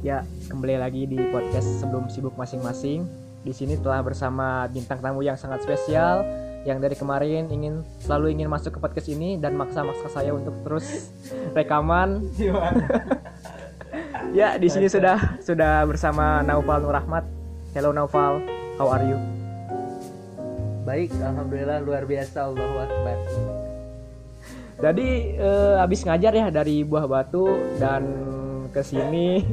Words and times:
Ya, 0.00 0.24
kembali 0.48 0.80
lagi 0.80 1.04
di 1.04 1.20
podcast 1.28 1.76
sebelum 1.76 2.08
sibuk 2.08 2.32
masing-masing. 2.32 3.04
Di 3.44 3.52
sini 3.52 3.76
telah 3.76 4.00
bersama 4.00 4.64
bintang 4.72 4.96
tamu 5.04 5.20
yang 5.20 5.36
sangat 5.36 5.60
spesial 5.60 6.24
yang 6.64 6.80
dari 6.80 6.96
kemarin 6.96 7.52
ingin 7.52 7.84
selalu 8.00 8.32
ingin 8.32 8.48
masuk 8.48 8.76
ke 8.76 8.78
podcast 8.80 9.12
ini 9.12 9.36
dan 9.36 9.60
maksa-maksa 9.60 10.08
saya 10.08 10.32
untuk 10.32 10.56
terus 10.64 11.12
rekaman. 11.56 12.32
ya, 14.40 14.56
di 14.56 14.72
sini 14.72 14.88
sudah 14.88 15.36
sudah 15.44 15.84
bersama 15.84 16.40
Naufal 16.48 16.80
Nur 16.80 16.96
Rahmat. 16.96 17.28
Hello 17.76 17.92
Naufal, 17.92 18.40
how 18.80 18.88
are 18.88 19.04
you? 19.04 19.20
Baik, 20.88 21.12
alhamdulillah 21.20 21.84
luar 21.84 22.08
biasa 22.08 22.48
Allahu 22.48 22.76
Akbar. 22.88 23.18
Jadi 24.80 25.36
eh, 25.36 25.76
habis 25.76 26.00
ngajar 26.08 26.32
ya 26.32 26.46
dari 26.48 26.88
Buah 26.88 27.04
Batu 27.04 27.52
dan 27.76 28.00
ke 28.72 28.80
sini 28.80 29.44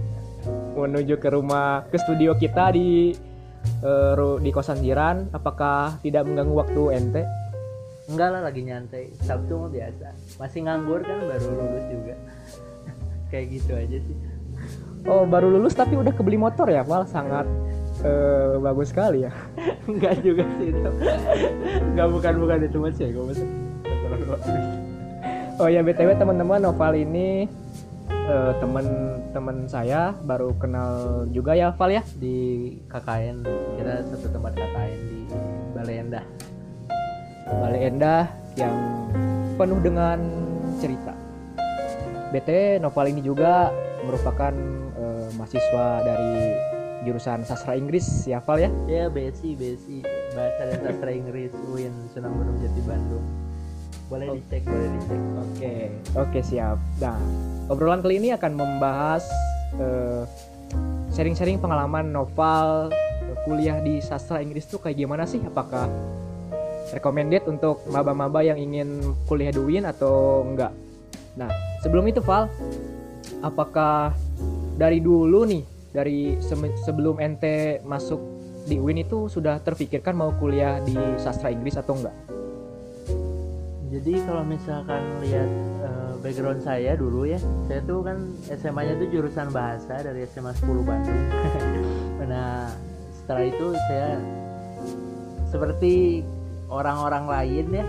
menuju 0.78 1.18
ke 1.18 1.34
rumah 1.34 1.90
ke 1.90 1.98
studio 1.98 2.38
kita 2.38 2.70
di 2.70 3.18
ru- 4.14 4.40
di 4.40 4.50
kosan 4.54 4.80
jiran. 4.86 5.28
Apakah 5.34 5.98
tidak 6.06 6.30
mengganggu 6.30 6.54
waktu 6.54 6.82
ente? 6.94 7.24
Enggak 8.08 8.30
lah 8.32 8.42
lagi 8.46 8.62
nyantai. 8.64 9.12
Sabtu 9.20 9.60
mah 9.60 9.70
biasa. 9.74 10.08
Masih 10.40 10.60
nganggur 10.64 11.04
kan 11.04 11.20
baru 11.28 11.48
lulus 11.52 11.86
juga. 11.92 12.16
Kayak 13.32 13.46
gitu 13.60 13.72
aja 13.76 13.98
sih. 14.00 14.18
Oh 15.08 15.24
baru 15.28 15.52
lulus 15.52 15.76
tapi 15.76 15.96
udah 15.96 16.12
kebeli 16.16 16.40
motor 16.40 16.68
ya, 16.68 16.84
Val 16.84 17.08
sangat 17.08 17.48
eh, 18.04 18.56
bagus 18.60 18.92
sekali 18.96 19.28
ya. 19.28 19.32
Enggak 19.92 20.24
juga 20.24 20.44
sih 20.60 20.72
itu. 20.72 20.92
Enggak 21.94 22.08
bukan 22.12 22.34
bukan 22.40 22.58
itu 22.64 22.78
mas 22.80 22.98
ya, 23.00 23.10
gue 23.12 23.36
Oh 25.58 25.66
ya 25.66 25.82
btw 25.82 26.14
teman-teman 26.14 26.62
Noval 26.62 26.94
ini 27.02 27.50
eh, 28.28 28.52
teman-teman 28.60 29.58
saya 29.66 30.12
baru 30.20 30.54
kenal 30.56 30.92
juga 31.30 31.54
ya 31.54 31.72
Val 31.72 31.92
ya. 31.92 32.04
di 32.16 32.36
KKN 32.86 33.38
kita 33.78 33.94
satu 34.06 34.28
tempat 34.30 34.52
KKN 34.54 35.00
di 35.04 35.20
Balai 35.74 35.96
Endah. 36.02 36.26
Balai 37.48 37.82
Endah 37.88 38.24
yang 38.56 38.76
penuh 39.56 39.80
dengan 39.80 40.20
cerita. 40.78 41.14
BT 42.28 42.84
Noval 42.84 43.08
ini 43.10 43.24
juga 43.24 43.72
merupakan 44.04 44.52
eh, 44.94 45.28
mahasiswa 45.34 45.88
dari 46.04 46.34
jurusan 47.02 47.42
sastra 47.42 47.74
Inggris 47.74 48.04
ya 48.26 48.44
Val 48.44 48.60
ya. 48.60 48.70
Ya 48.86 49.08
BSI 49.08 49.56
BSI 49.56 49.98
Bahasa 50.36 50.64
dan 50.68 50.80
Sastra 50.84 51.10
Inggris 51.10 51.50
UIN 51.66 51.94
Sunan 52.12 52.30
Gunung 52.30 52.58
Jati 52.60 52.82
Bandung. 52.84 53.26
Boleh 54.08 54.28
Oh. 54.28 54.36
dicek, 54.36 54.64
boleh 54.64 54.88
dicek. 54.94 55.22
Oke, 55.38 55.74
oke 56.14 56.40
siap. 56.42 56.78
Nah, 56.98 57.18
obrolan 57.68 58.00
kali 58.00 58.20
ini 58.20 58.32
akan 58.32 58.52
membahas 58.56 59.28
eh, 59.80 60.24
sharing-sharing 61.12 61.60
pengalaman 61.60 62.12
novel 62.12 62.92
eh, 62.92 63.38
kuliah 63.44 63.80
di 63.84 64.00
sastra 64.00 64.40
Inggris 64.40 64.68
tuh 64.68 64.80
kayak 64.80 64.98
gimana 64.98 65.28
sih? 65.28 65.44
Apakah 65.44 65.88
recommended 66.96 67.44
untuk 67.48 67.84
maba-maba 67.92 68.44
yang 68.44 68.56
ingin 68.56 69.04
kuliah 69.28 69.52
di 69.52 69.60
UIN 69.60 69.84
atau 69.84 70.48
enggak? 70.48 70.72
Nah, 71.36 71.52
sebelum 71.84 72.08
itu 72.08 72.24
Val, 72.24 72.48
apakah 73.44 74.16
dari 74.80 75.04
dulu 75.04 75.44
nih, 75.46 75.64
dari 75.92 76.40
sem- 76.40 76.74
sebelum 76.88 77.20
ente 77.20 77.84
masuk 77.84 78.18
di 78.68 78.80
UIN 78.80 79.04
itu 79.04 79.28
sudah 79.28 79.60
terpikirkan 79.60 80.16
mau 80.16 80.32
kuliah 80.40 80.80
di 80.84 80.96
sastra 81.20 81.52
Inggris 81.52 81.76
atau 81.76 82.00
enggak? 82.00 82.16
Jadi 83.88 84.14
kalau 84.28 84.44
misalkan 84.44 85.00
lihat 85.24 85.48
eh, 85.88 86.14
background 86.20 86.60
saya 86.60 87.00
dulu 87.00 87.24
ya, 87.24 87.40
saya 87.72 87.80
tuh 87.88 88.04
kan 88.04 88.18
SMA-nya 88.52 89.00
tuh 89.00 89.08
jurusan 89.08 89.48
bahasa 89.56 90.04
dari 90.04 90.28
SMA 90.28 90.52
10 90.60 90.84
Bandung. 90.84 91.24
nah, 92.32 92.68
setelah 93.16 93.44
itu 93.48 93.68
saya 93.88 94.20
seperti 95.48 96.24
orang-orang 96.68 97.26
lain 97.32 97.66
ya. 97.72 97.86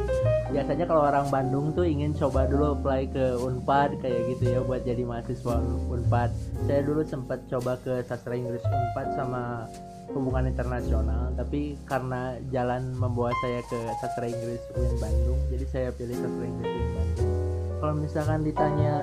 Biasanya 0.49 0.87
kalau 0.87 1.03
orang 1.05 1.27
Bandung 1.29 1.75
tuh 1.75 1.85
ingin 1.85 2.15
coba 2.15 2.47
dulu 2.47 2.79
apply 2.79 3.11
ke 3.11 3.37
Unpad 3.37 3.99
kayak 3.99 4.33
gitu 4.33 4.55
ya 4.55 4.61
buat 4.63 4.87
jadi 4.87 5.03
mahasiswa 5.03 5.59
Unpad. 5.91 6.31
Saya 6.71 6.81
dulu 6.87 7.03
sempat 7.03 7.43
coba 7.51 7.75
ke 7.83 8.07
sastra 8.07 8.39
Inggris 8.39 8.63
Unpad 8.63 9.19
sama 9.19 9.67
hubungan 10.13 10.49
internasional 10.49 11.31
tapi 11.37 11.77
karena 11.85 12.37
jalan 12.49 12.97
membawa 12.97 13.33
saya 13.45 13.61
ke 13.69 13.79
sastra 14.01 14.27
Inggris 14.27 14.63
UIN 14.75 14.95
Bandung 14.97 15.41
jadi 15.53 15.65
saya 15.69 15.89
pilih 15.93 16.17
sastra 16.17 16.45
Inggris 16.49 16.71
UIN 16.73 16.91
Bandung. 16.97 17.31
Kalau 17.79 17.95
misalkan 17.95 18.41
ditanya 18.43 18.95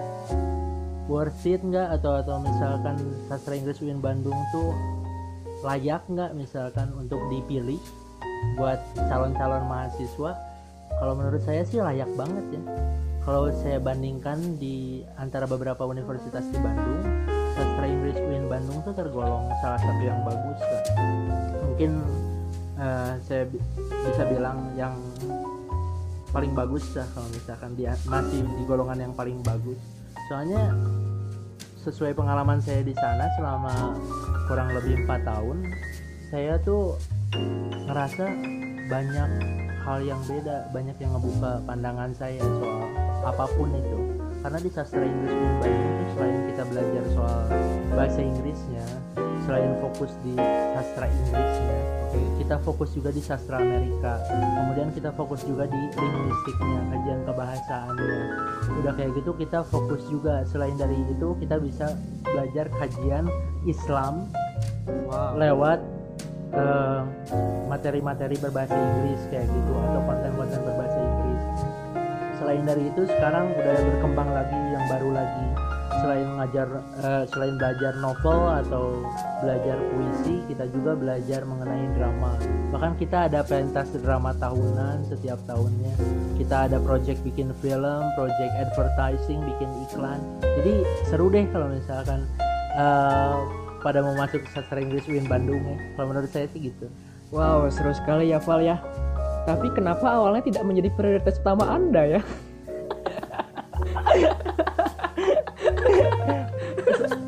worth 1.07 1.45
it 1.45 1.61
nggak? 1.61 1.87
Atau 1.95 2.19
atau 2.19 2.41
misalkan 2.41 2.97
sastra 3.29 3.53
Inggris 3.55 3.79
UIN 3.79 4.01
Bandung 4.01 4.37
tuh 4.49 4.73
layak 5.63 6.03
nggak 6.09 6.31
misalkan 6.37 6.91
untuk 6.97 7.21
dipilih 7.29 7.79
buat 8.57 8.81
calon-calon 9.09 9.63
mahasiswa? 9.69 10.31
Kalau 10.95 11.13
menurut 11.17 11.41
saya 11.43 11.61
sih 11.65 11.81
layak 11.81 12.09
banget 12.17 12.45
ya. 12.55 12.61
Kalau 13.25 13.49
saya 13.65 13.81
bandingkan 13.81 14.61
di 14.61 15.01
antara 15.17 15.49
beberapa 15.49 15.81
universitas 15.89 16.45
di 16.53 16.61
Bandung 16.61 17.34
sastra 17.55 17.85
Inggris 17.87 18.19
UIN 18.19 18.45
Bandung 18.51 18.83
tuh 18.83 18.93
tergolong 18.93 19.47
salah 19.63 19.79
satu 19.79 20.01
yang 20.03 20.19
bagus 20.27 20.59
kan 20.59 20.83
mungkin 21.63 21.91
eh, 22.75 23.13
saya 23.23 23.43
bi- 23.47 23.63
bisa 24.11 24.23
bilang 24.27 24.75
yang 24.75 24.95
paling 26.35 26.51
bagus 26.51 26.83
lah 26.99 27.07
kalau 27.15 27.31
misalkan 27.31 27.71
dia 27.79 27.95
masih 28.11 28.43
di 28.43 28.63
golongan 28.67 29.07
yang 29.07 29.13
paling 29.15 29.39
bagus. 29.39 29.79
Soalnya 30.27 30.75
sesuai 31.79 32.11
pengalaman 32.11 32.59
saya 32.59 32.83
di 32.83 32.91
sana 32.91 33.29
selama 33.39 33.95
kurang 34.49 34.73
lebih 34.73 35.05
empat 35.05 35.21
tahun 35.23 35.63
saya 36.33 36.57
tuh 36.65 36.97
ngerasa 37.85 38.25
banyak 38.89 39.29
hal 39.85 39.99
yang 40.01 40.17
beda 40.25 40.65
banyak 40.73 40.97
yang 40.97 41.13
ngebuka 41.13 41.61
pandangan 41.69 42.09
saya 42.17 42.41
soal 42.41 42.89
apa 43.21 43.45
pun 43.53 43.69
itu 43.69 43.99
karena 44.45 44.61
di 44.61 44.69
sastra 44.69 45.01
Inggris 45.01 45.33
Bandung 45.57 45.89
itu 45.89 46.05
selain 46.13 46.39
kita 46.53 46.63
belajar 46.69 47.03
soal 47.17 47.41
bahasa 47.97 48.21
Inggrisnya 48.21 48.85
selain 49.49 49.73
fokus 49.81 50.13
di 50.21 50.37
sastra 50.77 51.05
Inggrisnya 51.09 51.79
oke 52.05 52.19
kita 52.45 52.55
fokus 52.61 52.89
juga 52.93 53.09
di 53.09 53.21
sastra 53.25 53.57
Amerika 53.57 54.21
kemudian 54.29 54.93
kita 54.93 55.09
fokus 55.17 55.41
juga 55.49 55.65
di 55.65 55.81
linguistiknya 55.97 56.79
kajian 56.93 57.19
kebahasaannya 57.25 58.19
udah 58.85 58.93
kayak 58.93 59.11
gitu 59.17 59.31
kita 59.33 59.59
fokus 59.65 60.01
juga 60.13 60.45
selain 60.45 60.77
dari 60.77 60.93
itu 60.93 61.33
kita 61.41 61.57
bisa 61.57 61.97
belajar 62.21 62.69
kajian 62.77 63.25
Islam 63.65 64.29
Wow. 64.85 65.33
lewat 65.41 65.81
eh, 66.53 67.01
materi-materi 67.65 68.37
berbahasa 68.37 68.77
Inggris 68.77 69.17
kayak 69.33 69.49
gitu 69.49 69.73
atau 69.73 70.01
konten-konten 70.05 70.59
berbahasa 70.61 70.97
Inggris. 71.01 71.24
Selain 72.45 72.61
dari 72.61 72.93
itu 72.93 73.01
sekarang 73.09 73.57
udah 73.57 73.73
berkembang 73.89 74.29
lagi 74.29 74.53
yang 74.53 74.85
baru 74.85 75.17
lagi. 75.17 75.45
Selain 75.97 76.25
mengajar 76.29 76.67
eh, 77.01 77.23
selain 77.33 77.57
belajar 77.57 77.93
novel 77.97 78.39
atau 78.61 79.01
belajar 79.41 79.77
puisi 79.89 80.45
kita 80.45 80.69
juga 80.69 80.93
belajar 80.93 81.41
mengenai 81.41 81.89
drama. 81.97 82.37
Bahkan 82.69 83.01
kita 83.01 83.33
ada 83.33 83.41
pentas 83.41 83.89
drama 83.97 84.29
tahunan 84.37 85.09
setiap 85.09 85.41
tahunnya. 85.49 85.89
Kita 86.37 86.69
ada 86.69 86.77
project 86.85 87.25
bikin 87.25 87.49
film 87.65 88.03
project 88.13 88.53
advertising 88.61 89.41
bikin 89.41 89.69
iklan. 89.89 90.21
Jadi 90.45 90.85
seru 91.09 91.33
deh 91.33 91.49
kalau 91.49 91.73
misalkan 91.73 92.29
eh, 92.77 93.35
pada 93.81 94.05
mau 94.05 94.13
masuk 94.13 94.45
sastra 94.53 94.77
Inggris 94.77 95.09
UIN 95.09 95.25
Bandung 95.25 95.65
ya. 95.65 95.81
Kalau 95.97 96.13
menurut 96.13 96.29
saya 96.29 96.45
sih 96.53 96.69
gitu. 96.69 96.93
Wow, 97.33 97.73
seru 97.73 97.89
sekali 97.89 98.29
ya 98.29 98.37
Val 98.37 98.61
ya. 98.61 98.77
Tapi 99.45 99.67
kenapa 99.77 100.09
awalnya 100.09 100.41
tidak 100.41 100.63
menjadi 100.65 100.89
prioritas 100.97 101.37
utama 101.37 101.69
Anda 101.69 102.17
ya? 102.17 102.21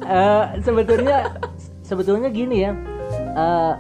Eh, 0.08 0.46
sebetulnya 0.64 1.36
sebetulnya 1.84 2.32
gini 2.32 2.64
ya. 2.64 2.72
Eh, 3.36 3.74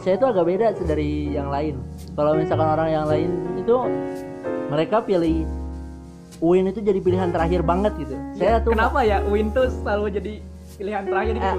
saya 0.00 0.16
tuh 0.16 0.32
agak 0.32 0.48
beda 0.48 0.72
dari 0.88 1.36
yang 1.36 1.52
lain. 1.52 1.76
Kalau 2.16 2.32
misalkan 2.32 2.64
orang 2.64 2.88
yang 2.88 3.06
lain 3.06 3.30
itu 3.60 3.76
mereka 4.72 5.04
pilih 5.04 5.44
UIN 6.40 6.72
itu 6.72 6.80
jadi 6.80 6.96
pilihan 7.04 7.28
terakhir 7.28 7.60
banget 7.60 7.92
gitu. 8.00 8.16
Saya 8.40 8.64
tuh 8.64 8.72
Kenapa 8.72 9.04
ya? 9.04 9.20
Win 9.28 9.52
tuh 9.52 9.68
selalu 9.68 10.04
jadi 10.16 10.32
pilihan 10.80 11.04
terakhir 11.04 11.34
gitu? 11.36 11.58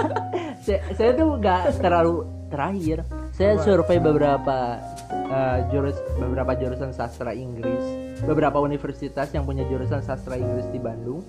saya, 0.64 0.80
saya 0.94 1.10
tuh 1.18 1.28
nggak 1.42 1.60
terlalu 1.82 2.16
terakhir 2.46 2.98
saya 3.42 3.58
survei 3.58 3.98
beberapa 3.98 4.78
eh, 5.10 5.58
jurus 5.74 5.98
beberapa 6.14 6.54
jurusan 6.54 6.94
sastra 6.94 7.34
Inggris 7.34 7.82
beberapa 8.22 8.62
universitas 8.62 9.34
yang 9.34 9.42
punya 9.42 9.66
jurusan 9.66 9.98
sastra 9.98 10.38
Inggris 10.38 10.70
di 10.70 10.78
Bandung 10.78 11.26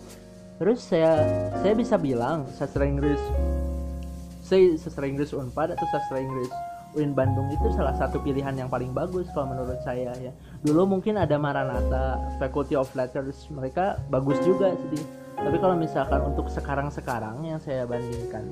terus 0.61 0.85
saya 0.85 1.25
saya 1.65 1.73
bisa 1.73 1.97
bilang 1.97 2.45
sastra 2.53 2.85
Inggris 2.85 3.17
saya 4.45 4.77
sastra 4.77 5.09
Inggris 5.09 5.33
Unpad 5.33 5.73
atau 5.73 5.87
sastra 5.89 6.21
Inggris 6.21 6.53
UIN 6.93 7.17
Bandung 7.17 7.49
itu 7.49 7.73
salah 7.73 7.97
satu 7.97 8.21
pilihan 8.21 8.53
yang 8.53 8.69
paling 8.69 8.93
bagus 8.93 9.25
kalau 9.33 9.49
menurut 9.49 9.81
saya 9.81 10.13
ya. 10.21 10.29
Dulu 10.61 10.85
mungkin 10.85 11.17
ada 11.17 11.41
Maranatha, 11.41 12.21
Faculty 12.37 12.77
of 12.77 12.85
Letters, 12.93 13.49
mereka 13.49 13.97
bagus 14.13 14.37
juga 14.45 14.77
sih. 14.93 15.01
tapi 15.33 15.57
kalau 15.57 15.73
misalkan 15.73 16.21
untuk 16.21 16.45
sekarang-sekarang 16.53 17.41
yang 17.41 17.57
saya 17.57 17.89
bandingkan 17.89 18.45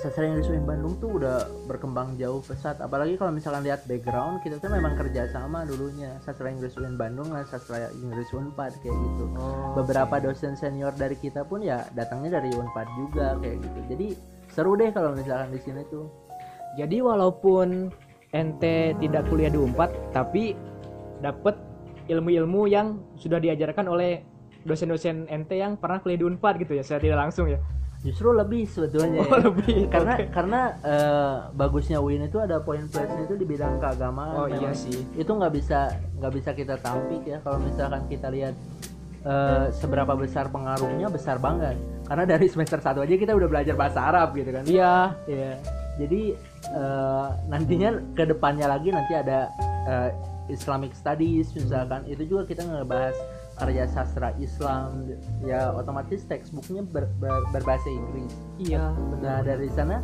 sastra 0.00 0.24
Inggris 0.24 0.48
UIN 0.48 0.64
Bandung 0.64 0.96
tuh 0.96 1.20
udah 1.20 1.44
berkembang 1.68 2.16
jauh 2.16 2.40
pesat. 2.40 2.80
Apalagi 2.80 3.20
kalau 3.20 3.36
misalkan 3.36 3.68
lihat 3.68 3.84
background 3.84 4.40
kita 4.40 4.56
tuh 4.56 4.72
memang 4.72 4.96
kerja 4.96 5.28
sama 5.28 5.68
dulunya. 5.68 6.16
Sastra 6.24 6.48
Inggris 6.48 6.72
UIN 6.80 6.96
Bandung 6.96 7.28
dan 7.28 7.44
sastra 7.44 7.92
Inggris 7.92 8.32
Unpad 8.32 8.80
kayak 8.80 8.96
gitu. 8.96 9.24
Oh, 9.36 9.76
beberapa 9.76 10.16
dosen 10.16 10.56
senior 10.56 10.96
dari 10.96 11.20
kita 11.20 11.44
pun 11.44 11.60
ya 11.60 11.84
datangnya 11.92 12.40
dari 12.40 12.48
Unpad 12.56 12.86
juga 12.96 13.36
kayak 13.44 13.60
gitu. 13.60 13.78
Jadi 13.92 14.06
seru 14.48 14.72
deh 14.80 14.88
kalau 14.88 15.12
misalkan 15.12 15.52
di 15.52 15.60
sini 15.60 15.84
tuh. 15.92 16.08
Jadi 16.80 17.04
walaupun 17.04 17.92
ente 18.32 18.96
tidak 18.96 19.28
kuliah 19.28 19.52
di 19.52 19.60
Unpad, 19.60 20.16
tapi 20.16 20.56
dapat 21.20 21.58
ilmu-ilmu 22.08 22.66
yang 22.72 22.98
sudah 23.20 23.36
diajarkan 23.36 23.84
oleh 23.84 24.24
dosen-dosen 24.64 25.28
ente 25.28 25.60
yang 25.60 25.76
pernah 25.76 26.00
kuliah 26.00 26.24
di 26.24 26.26
Unpad 26.26 26.56
gitu 26.62 26.72
ya, 26.78 26.84
saya 26.86 27.04
tidak 27.04 27.28
langsung 27.28 27.52
ya. 27.52 27.60
Justru 28.00 28.32
lebih 28.32 28.64
sebetulnya 28.64 29.20
Oh, 29.20 29.28
ya. 29.28 29.44
lebih. 29.44 29.76
karena 29.88 30.12
Oke. 30.14 30.24
karena 30.30 30.60
eh, 30.80 31.34
bagusnya 31.52 31.98
UIN 31.98 32.24
itu 32.24 32.36
ada 32.36 32.56
poin 32.58 32.80
plusnya 32.82 33.22
itu 33.22 33.34
di 33.34 33.44
bidang 33.44 33.76
keagamaan 33.76 34.34
Oh 34.34 34.46
iya 34.46 34.72
sih. 34.72 35.04
itu 35.14 35.28
nggak 35.28 35.52
bisa 35.52 35.92
nggak 36.16 36.32
bisa 36.32 36.50
kita 36.52 36.74
tampik 36.76 37.22
ya 37.24 37.38
kalau 37.40 37.58
misalkan 37.58 38.02
kita 38.06 38.28
lihat 38.28 38.54
eh, 39.20 39.66
seberapa 39.70 40.12
besar 40.14 40.48
pengaruhnya 40.48 41.08
besar 41.08 41.36
banget 41.36 41.76
karena 42.04 42.24
dari 42.26 42.46
semester 42.46 42.80
1 42.80 42.96
aja 42.98 43.14
kita 43.14 43.32
udah 43.32 43.46
belajar 43.46 43.74
bahasa 43.74 44.00
Arab 44.02 44.32
gitu 44.32 44.50
kan 44.50 44.64
Iya, 44.64 44.94
Iya. 45.26 45.52
jadi 45.96 46.22
eh, 46.72 47.28
nantinya 47.46 47.88
ke 48.12 48.24
depannya 48.24 48.66
lagi 48.66 48.88
nanti 48.90 49.12
ada 49.12 49.52
eh, 49.84 50.10
Islamic 50.48 50.90
Studies 50.92 51.52
misalkan 51.52 52.02
itu 52.04 52.24
juga 52.26 52.42
kita 52.44 52.64
ngebahas 52.64 53.14
karya 53.60 53.84
sastra 53.84 54.32
Islam 54.40 55.04
ya 55.44 55.68
otomatis 55.76 56.24
textbooknya 56.24 56.80
ber- 56.88 57.12
ber- 57.20 57.44
berbahasa 57.52 57.92
Inggris 57.92 58.32
iya, 58.56 58.88
Nah 59.20 59.44
dari 59.44 59.68
sana 59.68 60.00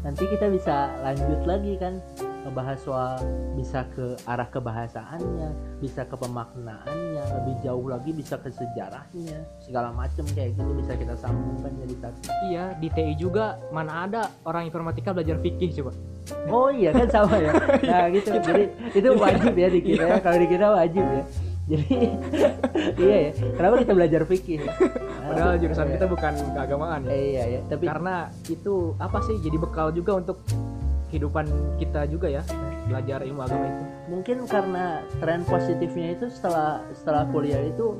nanti 0.00 0.24
kita 0.30 0.46
bisa 0.48 0.88
lanjut 1.02 1.42
lagi 1.44 1.74
kan 1.76 1.98
ngebahas 2.40 2.78
soal 2.80 3.20
bisa 3.52 3.84
ke 3.92 4.16
arah 4.24 4.48
kebahasaannya, 4.48 5.76
bisa 5.76 6.08
ke 6.08 6.16
pemaknaannya, 6.16 7.20
lebih 7.36 7.54
jauh 7.60 7.84
lagi 7.84 8.16
bisa 8.16 8.40
ke 8.40 8.48
sejarahnya, 8.48 9.44
segala 9.60 9.92
macam 9.92 10.24
kayak 10.32 10.56
gitu 10.56 10.72
bisa 10.72 10.96
kita 10.96 11.12
sambungkan 11.20 11.68
jadi 11.84 11.94
satu. 12.00 12.20
Iya, 12.48 12.64
di 12.80 12.88
TI 12.88 13.12
juga 13.20 13.60
mana 13.68 14.08
ada 14.08 14.22
orang 14.48 14.64
informatika 14.64 15.12
belajar 15.12 15.36
fikih 15.36 15.68
coba. 15.84 15.92
Oh 16.48 16.72
iya 16.72 16.96
kan 16.96 17.12
sama 17.12 17.36
ya. 17.36 17.52
Nah 17.92 18.08
gitu. 18.08 18.32
Jadi 18.40 18.64
itu 18.96 19.08
wajib 19.20 19.52
ya 19.52 19.68
di 19.68 19.80
kita 19.84 20.04
ya. 20.08 20.16
Kalau 20.24 20.38
di 20.40 20.48
kita 20.48 20.66
wajib 20.72 21.04
ya. 21.04 21.22
Jadi 21.70 21.94
iya 22.98 23.16
ya. 23.22 23.30
Kenapa 23.54 23.74
kita 23.78 23.92
belajar 23.92 24.20
fikih? 24.24 24.58
Padahal 25.22 25.54
jurusan 25.56 25.86
Iya. 25.86 25.92
kita 25.94 26.06
bukan 26.08 26.32
keagamaan 26.52 27.00
ya. 27.04 27.10
Eh, 27.10 27.22
iya 27.30 27.44
ya. 27.48 27.60
Tapi 27.64 27.84
Karena 27.86 28.14
itu 28.46 28.74
apa 28.98 29.18
sih 29.22 29.38
jadi 29.38 29.56
bekal 29.56 29.88
juga 29.90 30.18
untuk 30.18 30.42
kehidupan 31.06 31.46
kita 31.76 32.06
juga 32.06 32.26
ya, 32.28 32.42
belajar 32.86 33.22
ilmu 33.22 33.40
agama 33.40 33.66
itu. 33.66 33.84
mungkin 34.06 34.36
karena 34.44 34.84
tren 35.18 35.42
positifnya 35.42 36.14
itu 36.14 36.26
setelah 36.28 36.82
setelah 36.92 37.26
kuliah 37.26 37.62
itu 37.62 37.94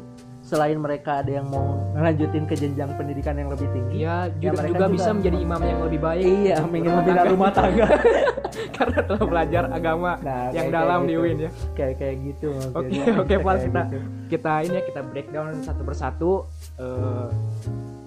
selain 0.50 0.74
mereka 0.76 1.22
ada 1.22 1.30
yang 1.32 1.46
mau 1.46 1.62
ngelanjutin 1.92 2.42
ke 2.42 2.54
jenjang 2.54 2.90
pendidikan 2.92 3.34
yang 3.34 3.46
lebih 3.48 3.70
tinggi 3.70 4.02
Iya, 4.02 4.26
Ya, 4.26 4.50
juga, 4.50 4.50
mereka 4.56 4.66
juga 4.68 4.78
juga- 4.80 4.88
bisa 4.90 5.10
menjadi 5.12 5.38
imam 5.38 5.60
yang 5.62 5.80
lebih 5.80 6.00
baik. 6.00 6.24
iya 6.26 6.56
ingin 6.60 6.90
membina 6.92 7.22
rumah 7.24 7.50
tangga 7.50 7.86
Karena 8.76 8.98
telah 9.00 9.24
belajar 9.24 9.62
agama 9.68 10.10
Nah, 10.18 10.50
yang 10.50 10.66
kayak- 10.66 10.74
dalam 10.74 10.98
kayak 10.98 11.06
di 11.06 11.14
gitu. 11.14 11.22
UIN 11.22 11.38
ya. 11.38 11.50
kayak 11.72 11.94
kayak 11.96 12.16
gitu 12.24 12.50
Oke, 12.72 12.98
oke, 13.14 13.34
Pak, 13.36 13.54
Kayak 13.54 13.62
kita 13.62 13.82
gitu. 13.84 13.98
kita 14.28 14.52
ini 14.60 14.74
ya 14.74 14.82
kita 14.84 15.00
breakdown 15.04 15.46
satu 15.60 15.82
persatu 15.82 16.30
eh, 16.76 17.26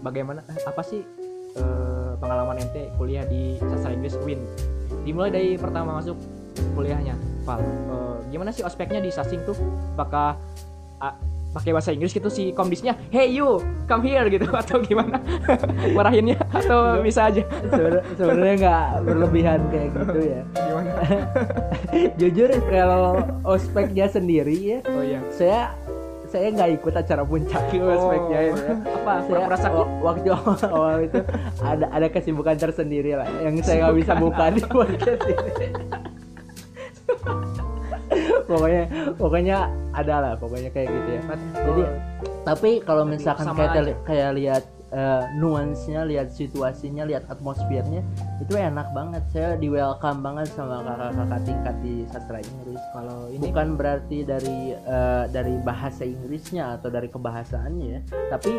bagaimana 0.02 0.44
eh, 0.46 0.60
apa 0.62 0.82
sih 0.82 1.00
eh, 1.54 2.12
pengalaman 2.14 2.60
ente 2.60 2.92
kuliah 2.94 3.24
di 3.24 3.56
sastra 3.62 3.90
Inggris 3.90 4.16
UIN. 4.18 4.40
Dimulai 5.02 5.30
dari 5.30 5.56
pertama 5.56 5.96
masuk 5.96 6.16
kuliahnya, 6.74 7.16
Val. 7.42 7.60
Eh, 7.60 8.18
gimana 8.30 8.50
sih 8.50 8.62
ospeknya 8.62 9.00
di 9.00 9.10
Sasing 9.10 9.44
tuh? 9.44 9.56
Apakah 9.94 10.36
ah, 10.98 11.16
pakai 11.54 11.70
bahasa 11.70 11.90
Inggris 11.90 12.12
gitu 12.12 12.28
si 12.28 12.50
komdisnya, 12.50 12.98
"Hey 13.08 13.30
you, 13.30 13.62
come 13.86 14.02
here" 14.02 14.26
gitu 14.26 14.50
atau 14.58 14.82
gimana? 14.82 15.22
Marahinnya 15.90 16.42
atau 16.50 16.98
bisa 17.00 17.30
aja? 17.30 17.46
Sebenarnya- 18.16 18.56
nggak 18.56 18.86
berlebihan 19.04 19.60
kayak 19.68 19.90
gitu 19.94 20.20
ya 20.24 20.42
Gimana? 20.52 20.92
jujur 22.20 22.50
kalau 22.68 23.14
ospeknya 23.44 24.06
sendiri 24.08 24.54
ya 24.56 24.80
Oh 24.86 25.02
iya. 25.02 25.20
saya 25.30 25.60
saya 26.26 26.50
nggak 26.50 26.70
ikut 26.76 26.94
acara 26.96 27.22
puncak 27.22 27.62
Oh. 27.76 27.90
ospeknya 27.92 28.40
itu 28.48 28.62
ya. 28.64 28.74
Apa? 28.74 29.14
saya 29.54 29.70
wa- 29.72 29.92
waktu 30.04 30.28
awal 30.64 30.98
itu 31.02 31.20
ada 31.60 31.86
ada 31.88 32.08
kesibukan 32.08 32.56
tersendiri 32.56 33.14
lah 33.14 33.30
yang 33.40 33.54
saya 33.60 33.86
nggak 33.86 33.98
bisa 34.00 34.14
buka 34.16 34.50
di 34.50 34.62
podcast 34.64 35.22
ini 35.24 35.46
pokoknya 38.46 38.84
pokoknya 39.16 39.58
ada 39.94 40.16
lah 40.20 40.34
pokoknya 40.40 40.70
kayak 40.74 40.90
gitu 40.92 41.10
ya 41.16 41.22
jadi 41.54 41.84
tapi 42.44 42.84
kalau 42.84 43.08
misalkan 43.08 43.48
Sama 43.48 43.58
kayak 43.64 43.74
aja. 43.80 43.94
kayak 44.04 44.32
lihat 44.36 44.64
eh, 44.92 45.24
nuansnya 45.40 46.04
lihat 46.04 46.36
situasinya 46.36 47.08
lihat 47.08 47.24
atmosfernya 47.32 48.04
itu 48.44 48.54
enak 48.60 48.92
banget. 48.92 49.24
Saya 49.32 49.56
di 49.56 49.72
welcome 49.72 50.20
banget 50.20 50.52
sama 50.52 50.84
kakak-kakak 50.84 51.42
tingkat 51.48 51.76
di 51.80 51.96
sastra 52.12 52.40
Inggris. 52.44 52.84
Kalau 52.92 53.32
ini 53.32 53.48
bukan 53.48 53.80
berarti 53.80 54.28
dari 54.28 54.76
eh, 54.76 55.24
dari 55.32 55.56
bahasa 55.64 56.04
Inggrisnya 56.04 56.76
atau 56.78 56.92
dari 56.92 57.08
kebahasaannya 57.08 57.88
ya 57.88 58.02
tapi 58.28 58.52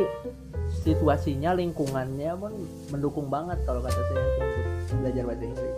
situasinya 0.81 1.53
lingkungannya 1.53 2.33
pun 2.41 2.57
mendukung 2.89 3.29
banget 3.29 3.61
kalau 3.69 3.85
kata 3.85 4.01
saya 4.01 4.25
untuk 4.25 4.67
belajar 5.05 5.23
bahasa 5.29 5.45
Inggris. 5.45 5.77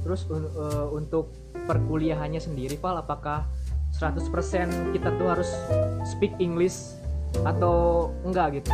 Terus 0.00 0.20
eh, 0.32 0.86
untuk 0.96 1.43
perkuliahannya 1.64 2.38
sendiri, 2.38 2.76
Val, 2.76 2.98
apakah 2.98 3.44
100% 3.92 4.26
kita 4.90 5.08
tuh 5.14 5.26
harus 5.28 5.50
speak 6.04 6.34
English 6.36 6.96
atau 7.40 8.08
enggak 8.22 8.58
gitu? 8.58 8.70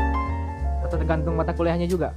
Atau 0.83 0.97
tergantung 0.97 1.35
mata 1.35 1.53
kuliahnya 1.53 1.87
juga? 1.87 2.13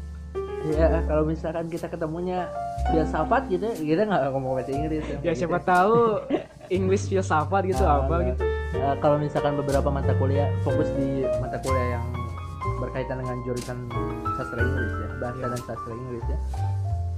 ya 0.63 1.03
kalau 1.03 1.27
misalkan 1.27 1.67
kita 1.67 1.91
ketemunya 1.91 2.47
filsafat 2.87 3.51
gitu 3.51 3.67
ya, 3.67 3.75
kita 3.75 4.01
nggak 4.07 4.31
ngomong 4.31 4.55
bahasa 4.55 4.71
Inggris 4.71 5.03
Ya 5.19 5.35
Gitu. 5.35 5.43
siapa 5.43 5.59
tahu 5.59 6.23
English 6.69 7.11
filsafat 7.11 7.67
gitu 7.67 7.83
Ah, 7.83 7.99
apa 7.99 8.15
enggak. 8.15 8.27
gitu. 8.31 8.43
Eh, 8.73 8.95
kalau 8.97 9.19
misalkan 9.19 9.59
beberapa 9.59 9.91
mata 9.91 10.15
kuliah 10.15 10.47
fokus 10.63 10.87
di 10.95 11.27
mata 11.37 11.59
kuliah 11.59 11.99
yang 11.99 12.05
berkaitan 12.79 13.19
dengan 13.19 13.43
jurusan 13.43 13.75
sastra 14.33 14.55
Inggris 14.57 14.91
ya 14.93 15.07
bahasa 15.19 15.35
Iya. 15.35 15.45
dan 15.45 15.61
sastra 15.61 15.91
Inggris 15.93 16.23
ya 16.25 16.37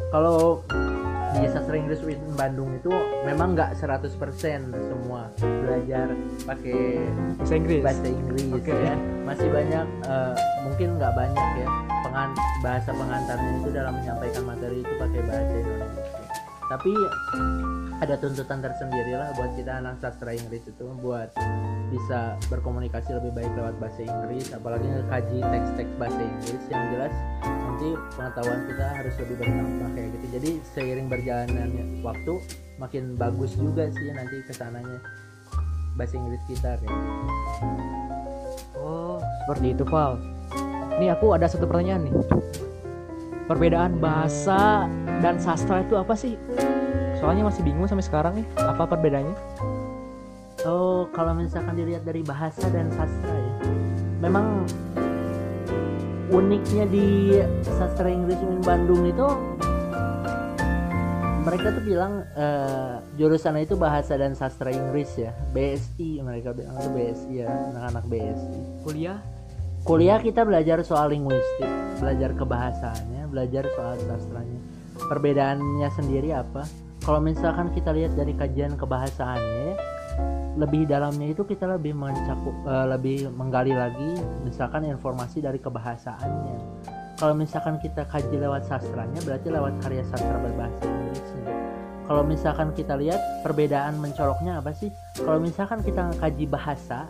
kalau 0.09 0.37
di 1.35 1.47
sastra 1.51 1.75
Inggris 1.75 1.99
UIN 1.99 2.21
Bandung 2.39 2.71
itu 2.79 2.91
memang 3.27 3.55
nggak 3.59 3.75
100% 3.75 4.15
semua 4.71 5.27
belajar 5.39 6.07
pakai 6.47 6.79
Bahasa 7.35 7.53
Inggris. 7.59 7.81
bahasa 7.83 8.07
Inggris 8.07 8.47
Oke. 8.55 8.71
ya 8.71 8.95
masih 9.27 9.47
banyak 9.51 9.85
eh, 10.07 10.33
mungkin 10.63 10.87
nggak 10.95 11.13
banyak 11.13 11.47
ya 11.59 11.67
pengan 12.07 12.29
bahasa 12.63 12.89
pengantarnya 12.95 13.51
itu 13.59 13.69
dalam 13.75 13.93
menyampaikan 13.99 14.43
materi 14.47 14.77
itu 14.79 14.93
pakai 14.95 15.21
bahasa 15.27 15.53
Indonesia 15.59 16.03
tapi 16.65 16.91
ada 18.01 18.15
tuntutan 18.17 18.59
tersendiri 18.59 19.13
lah 19.15 19.29
buat 19.37 19.53
kita 19.53 19.79
anak 19.79 20.01
sastra 20.01 20.33
Inggris 20.33 20.65
itu 20.65 20.85
buat 20.99 21.29
bisa 21.93 22.35
berkomunikasi 22.49 23.13
lebih 23.13 23.31
baik 23.37 23.51
lewat 23.55 23.75
bahasa 23.77 24.01
Inggris 24.03 24.49
apalagi 24.51 24.87
kaji 25.07 25.39
teks-teks 25.45 25.93
bahasa 25.95 26.19
Inggris 26.19 26.63
yang 26.73 26.83
jelas 26.91 27.13
nanti 27.75 27.91
pengetahuan 28.15 28.61
kita 28.71 28.85
harus 28.87 29.13
lebih 29.19 29.35
bertambah 29.35 29.89
kayak 29.99 30.09
gitu 30.15 30.25
jadi 30.31 30.51
seiring 30.71 31.07
berjalannya 31.11 31.65
waktu 32.07 32.33
makin 32.79 33.03
bagus 33.19 33.51
juga 33.59 33.91
sih 33.91 34.15
nanti 34.15 34.39
ke 34.47 34.55
sananya 34.55 35.03
bahasa 35.99 36.15
Inggris 36.15 36.39
kita 36.47 36.79
kayak 36.79 36.87
gitu. 36.87 37.11
Oh, 38.79 39.19
seperti 39.43 39.75
itu, 39.75 39.83
Val. 39.87 40.19
Nih 41.03 41.11
aku 41.11 41.35
ada 41.35 41.51
satu 41.51 41.67
pertanyaan 41.67 42.07
nih. 42.07 42.15
Perbedaan 43.51 43.99
bahasa 43.99 44.87
dan 45.19 45.35
sastra 45.35 45.83
itu 45.83 45.99
apa 45.99 46.15
sih? 46.15 46.39
Soalnya 47.19 47.43
masih 47.47 47.59
bingung 47.59 47.91
sampai 47.91 48.07
sekarang 48.07 48.33
nih, 48.39 48.47
apa 48.55 48.87
perbedaannya? 48.87 49.35
Oh, 50.63 51.11
kalau 51.11 51.35
misalkan 51.35 51.75
dilihat 51.75 52.07
dari 52.07 52.23
bahasa 52.23 52.71
dan 52.71 52.87
sastra 52.95 53.35
ya, 53.35 53.53
memang 54.23 54.63
uniknya 56.33 56.85
di 56.89 57.07
sastra 57.61 58.09
Inggris 58.09 58.39
UIN 58.41 58.61
Bandung 58.65 59.05
itu 59.05 59.27
mereka 61.45 61.77
tuh 61.77 61.83
bilang 61.85 62.25
eh, 62.33 62.97
jurusan 63.21 63.61
itu 63.61 63.77
bahasa 63.77 64.17
dan 64.17 64.33
sastra 64.33 64.73
Inggris 64.73 65.13
ya, 65.13 65.29
BSI 65.53 66.25
mereka 66.25 66.57
bilang 66.57 66.73
itu 66.81 66.89
BSI 66.89 67.33
ya, 67.45 67.49
anak-anak 67.53 68.03
BSI. 68.09 68.59
Kuliah 68.81 69.19
Kuliah 69.85 70.17
kita 70.17 70.41
belajar 70.41 70.81
soal 70.81 71.13
linguistik, 71.13 71.69
belajar 72.01 72.33
kebahasaannya, 72.33 73.29
belajar 73.29 73.69
soal 73.77 73.93
sastranya. 74.01 74.59
Perbedaannya 74.97 75.89
sendiri 75.93 76.33
apa? 76.33 76.65
Kalau 77.05 77.21
misalkan 77.21 77.69
kita 77.69 77.93
lihat 77.93 78.17
dari 78.17 78.33
kajian 78.33 78.81
kebahasaannya, 78.81 79.77
ya, 79.77 79.94
lebih 80.55 80.87
dalamnya 80.87 81.35
itu 81.35 81.43
kita 81.43 81.67
lebih 81.67 81.91
mencakup 81.91 82.55
eh, 82.63 82.87
lebih 82.87 83.17
menggali 83.35 83.75
lagi 83.75 84.19
misalkan 84.47 84.87
informasi 84.87 85.43
dari 85.43 85.59
kebahasaannya. 85.59 86.57
Kalau 87.15 87.31
misalkan 87.31 87.79
kita 87.79 88.03
kaji 88.11 88.35
lewat 88.43 88.67
sastranya 88.67 89.19
berarti 89.23 89.47
lewat 89.47 89.79
karya 89.79 90.03
sastra 90.11 90.35
berbahasa 90.35 90.83
Inggrisnya. 90.83 91.47
Kalau 92.05 92.21
misalkan 92.27 92.69
kita 92.75 92.99
lihat 92.99 93.17
perbedaan 93.41 93.97
mencoloknya 93.97 94.59
apa 94.59 94.75
sih? 94.75 94.91
Kalau 95.15 95.39
misalkan 95.39 95.79
kita 95.81 96.11
kaji 96.19 96.45
bahasa 96.47 97.07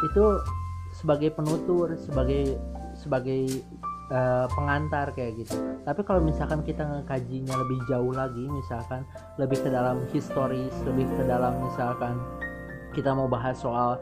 itu 0.00 0.24
sebagai 0.96 1.30
penutur 1.32 1.94
sebagai 1.96 2.58
sebagai 2.96 3.62
eh, 4.10 4.46
pengantar 4.52 5.14
kayak 5.14 5.40
gitu. 5.40 5.56
Tapi 5.86 6.00
kalau 6.04 6.20
misalkan 6.20 6.60
kita 6.66 6.82
ngekajinya 6.84 7.54
lebih 7.54 7.78
jauh 7.88 8.12
lagi 8.12 8.44
misalkan 8.44 9.06
lebih 9.38 9.58
ke 9.62 9.70
dalam 9.70 10.02
historis 10.10 10.74
lebih 10.84 11.06
ke 11.16 11.22
dalam 11.24 11.56
misalkan 11.62 12.18
kita 12.92 13.14
mau 13.14 13.30
bahas 13.30 13.56
soal 13.56 13.96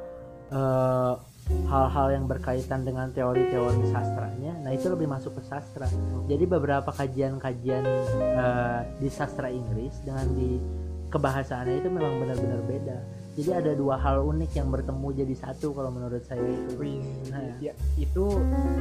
eh, 0.51 1.15
hal-hal 1.49 2.13
yang 2.13 2.25
berkaitan 2.29 2.85
dengan 2.85 3.09
teori-teori 3.13 3.89
sastranya 3.89 4.53
nah 4.61 4.77
itu 4.77 4.93
lebih 4.93 5.09
masuk 5.09 5.39
ke 5.41 5.43
sastra. 5.49 5.89
Jadi 6.29 6.45
beberapa 6.45 6.93
kajian-kajian 6.93 7.85
eh, 8.21 8.81
di 9.01 9.09
sastra 9.09 9.49
Inggris 9.49 9.97
dengan 10.05 10.27
di 10.37 10.61
kebahasaannya 11.09 11.77
itu 11.81 11.89
memang 11.89 12.21
benar-benar 12.21 12.61
beda 12.69 12.99
jadi 13.39 13.63
ada 13.63 13.73
dua 13.79 13.95
hal 14.03 14.27
unik 14.27 14.51
yang 14.59 14.67
bertemu 14.75 15.15
jadi 15.15 15.35
satu 15.39 15.71
kalau 15.71 15.95
menurut 15.95 16.27
saya 16.27 16.43
itu 16.43 16.75
Wih, 16.75 16.99
Nah. 17.31 17.55
ya, 17.63 17.71
itu 17.95 18.25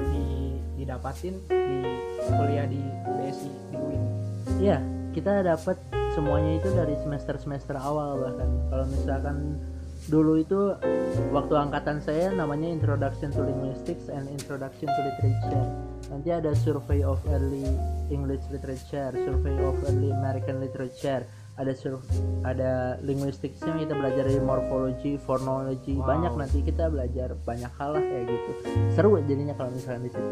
di, 0.09 0.25
didapatin 0.81 1.37
di 1.45 1.93
kuliah 2.25 2.65
di 2.65 2.81
BSI 3.05 3.51
di 3.69 3.75
UIN. 3.77 4.03
Iya, 4.57 4.77
kita 5.13 5.45
dapat 5.45 5.77
semuanya 6.17 6.57
itu 6.57 6.73
dari 6.73 6.97
semester-semester 7.05 7.77
awal 7.77 8.17
bahkan. 8.17 8.49
Kalau 8.73 8.85
misalkan 8.89 9.37
dulu 10.09 10.41
itu 10.41 10.73
waktu 11.29 11.53
angkatan 11.53 12.01
saya 12.01 12.33
namanya 12.33 12.65
Introduction 12.73 13.29
to 13.29 13.45
Linguistics 13.45 14.09
and 14.09 14.25
Introduction 14.25 14.89
to 14.89 15.01
Literature. 15.05 15.67
Nanti 16.09 16.29
ada 16.33 16.57
Survey 16.57 17.05
of 17.05 17.21
Early 17.29 17.61
English 18.09 18.41
Literature, 18.49 19.13
Survey 19.13 19.53
of 19.61 19.77
Early 19.85 20.09
American 20.09 20.57
Literature, 20.65 21.29
ada 21.57 21.73
sur 21.73 21.97
ada 22.45 23.01
linguisticsnya 23.01 23.73
kita 23.81 23.97
belajar 23.97 24.29
dari 24.29 24.37
morphology, 24.37 25.17
phonology, 25.17 25.97
Wow. 25.97 26.05
banyak 26.05 26.33
nanti 26.37 26.61
kita 26.61 26.85
belajar 26.87 27.33
banyak 27.43 27.71
hal 27.75 27.97
lah 27.97 28.03
kayak 28.03 28.25
gitu. 28.29 28.51
Seru 28.93 29.17
jadinya 29.25 29.57
kalau 29.57 29.73
misalkan 29.73 30.05
di 30.05 30.11
situ. 30.13 30.29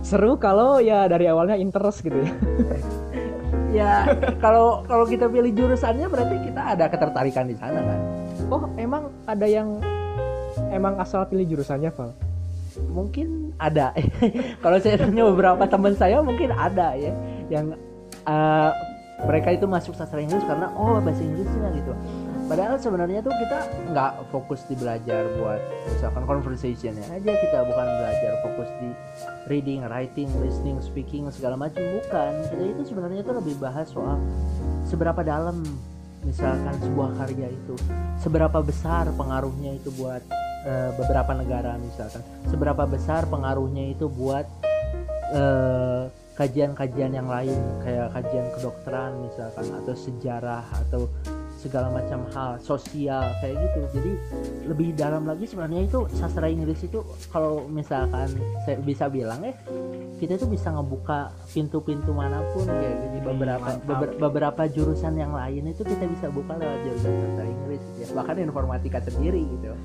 Seru 0.00 0.40
kalau 0.40 0.80
ya 0.80 1.04
dari 1.06 1.28
awalnya 1.28 1.60
interest 1.60 2.00
gitu 2.00 2.24
ya. 2.24 2.32
ya 3.84 3.92
kalau 4.40 4.82
kalau 4.88 5.04
kita 5.04 5.28
pilih 5.28 5.52
jurusannya 5.52 6.08
berarti 6.08 6.36
kita 6.50 6.74
ada 6.74 6.88
ketertarikan 6.88 7.46
di 7.46 7.54
sana 7.54 7.78
kan 7.78 8.00
Oh, 8.50 8.66
emang 8.74 9.14
ada 9.30 9.46
yang 9.46 9.78
emang 10.74 10.98
asal 10.98 11.22
pilih 11.28 11.54
jurusannya, 11.54 11.92
Val? 11.94 12.10
mungkin 12.90 13.50
ada 13.58 13.90
kalau 14.64 14.78
saya 14.78 14.94
tanya 14.94 15.26
beberapa 15.26 15.66
teman 15.66 15.90
saya 15.92 16.22
mungkin 16.22 16.54
ada 16.54 16.94
ya 16.94 17.10
yang 17.50 17.74
eh, 18.24 18.70
mereka 19.24 19.48
itu 19.52 19.66
masuk 19.68 19.92
sastra 19.96 20.20
Inggris 20.20 20.44
karena 20.44 20.72
oh 20.76 21.00
bahasa 21.00 21.20
Inggrisnya 21.20 21.68
gitu. 21.76 21.92
Padahal 22.50 22.82
sebenarnya 22.82 23.22
tuh 23.22 23.30
kita 23.30 23.58
nggak 23.94 24.12
fokus 24.34 24.66
di 24.66 24.74
belajar 24.74 25.22
buat 25.38 25.62
misalkan 25.86 26.26
conversationnya 26.26 27.06
aja 27.06 27.30
kita 27.30 27.58
bukan 27.62 27.86
belajar 27.86 28.32
fokus 28.42 28.68
di 28.82 28.90
reading, 29.46 29.86
writing, 29.86 30.26
listening, 30.42 30.82
speaking 30.82 31.30
segala 31.30 31.54
macam. 31.54 31.78
Bukan. 31.78 32.32
Kita 32.50 32.64
itu 32.74 32.82
sebenarnya 32.90 33.22
tuh 33.22 33.38
lebih 33.38 33.54
bahas 33.62 33.86
soal 33.94 34.18
seberapa 34.82 35.22
dalam 35.22 35.62
misalkan 36.26 36.74
sebuah 36.82 37.22
karya 37.22 37.54
itu. 37.54 37.78
Seberapa 38.18 38.58
besar 38.66 39.06
pengaruhnya 39.14 39.78
itu 39.78 39.94
buat 39.94 40.20
eh, 40.66 40.90
beberapa 40.98 41.30
negara 41.38 41.78
misalkan. 41.78 42.24
Seberapa 42.50 42.82
besar 42.82 43.30
pengaruhnya 43.30 43.94
itu 43.94 44.10
buat 44.10 44.50
eh, 45.38 46.02
kajian-kajian 46.40 47.12
yang 47.12 47.28
lain 47.28 47.52
kayak 47.84 48.08
kajian 48.16 48.48
kedokteran 48.56 49.12
misalkan 49.20 49.66
atau 49.76 49.92
sejarah 49.92 50.64
atau 50.88 51.04
segala 51.60 51.92
macam 51.92 52.24
hal 52.32 52.56
sosial 52.56 53.20
kayak 53.44 53.60
gitu 53.60 53.80
jadi 54.00 54.12
lebih 54.64 54.96
dalam 54.96 55.28
lagi 55.28 55.44
sebenarnya 55.44 55.84
itu 55.84 56.08
sastra 56.16 56.48
Inggris 56.48 56.80
itu 56.80 57.04
kalau 57.28 57.68
misalkan 57.68 58.32
saya 58.64 58.80
bisa 58.80 59.12
bilang 59.12 59.44
ya 59.44 59.52
kita 60.16 60.40
itu 60.40 60.48
bisa 60.48 60.72
ngebuka 60.72 61.32
pintu-pintu 61.48 62.12
mana 62.12 62.44
pun 62.52 62.68
kayak 62.68 62.92
gitu. 62.92 63.16
Hmm, 63.20 63.28
beberapa 63.36 63.68
mantap. 63.72 63.88
beber- 63.88 64.16
beberapa 64.20 64.62
jurusan 64.68 65.16
yang 65.16 65.32
lain 65.36 65.72
itu 65.72 65.84
kita 65.84 66.04
bisa 66.08 66.32
buka 66.32 66.56
lewat 66.56 66.78
jurusan 66.88 67.12
sastra 67.20 67.44
Inggris 67.44 67.80
gitu 67.84 67.98
ya 68.00 68.08
bahkan 68.16 68.36
informatika 68.40 68.98
sendiri 69.04 69.44
gitu 69.44 69.76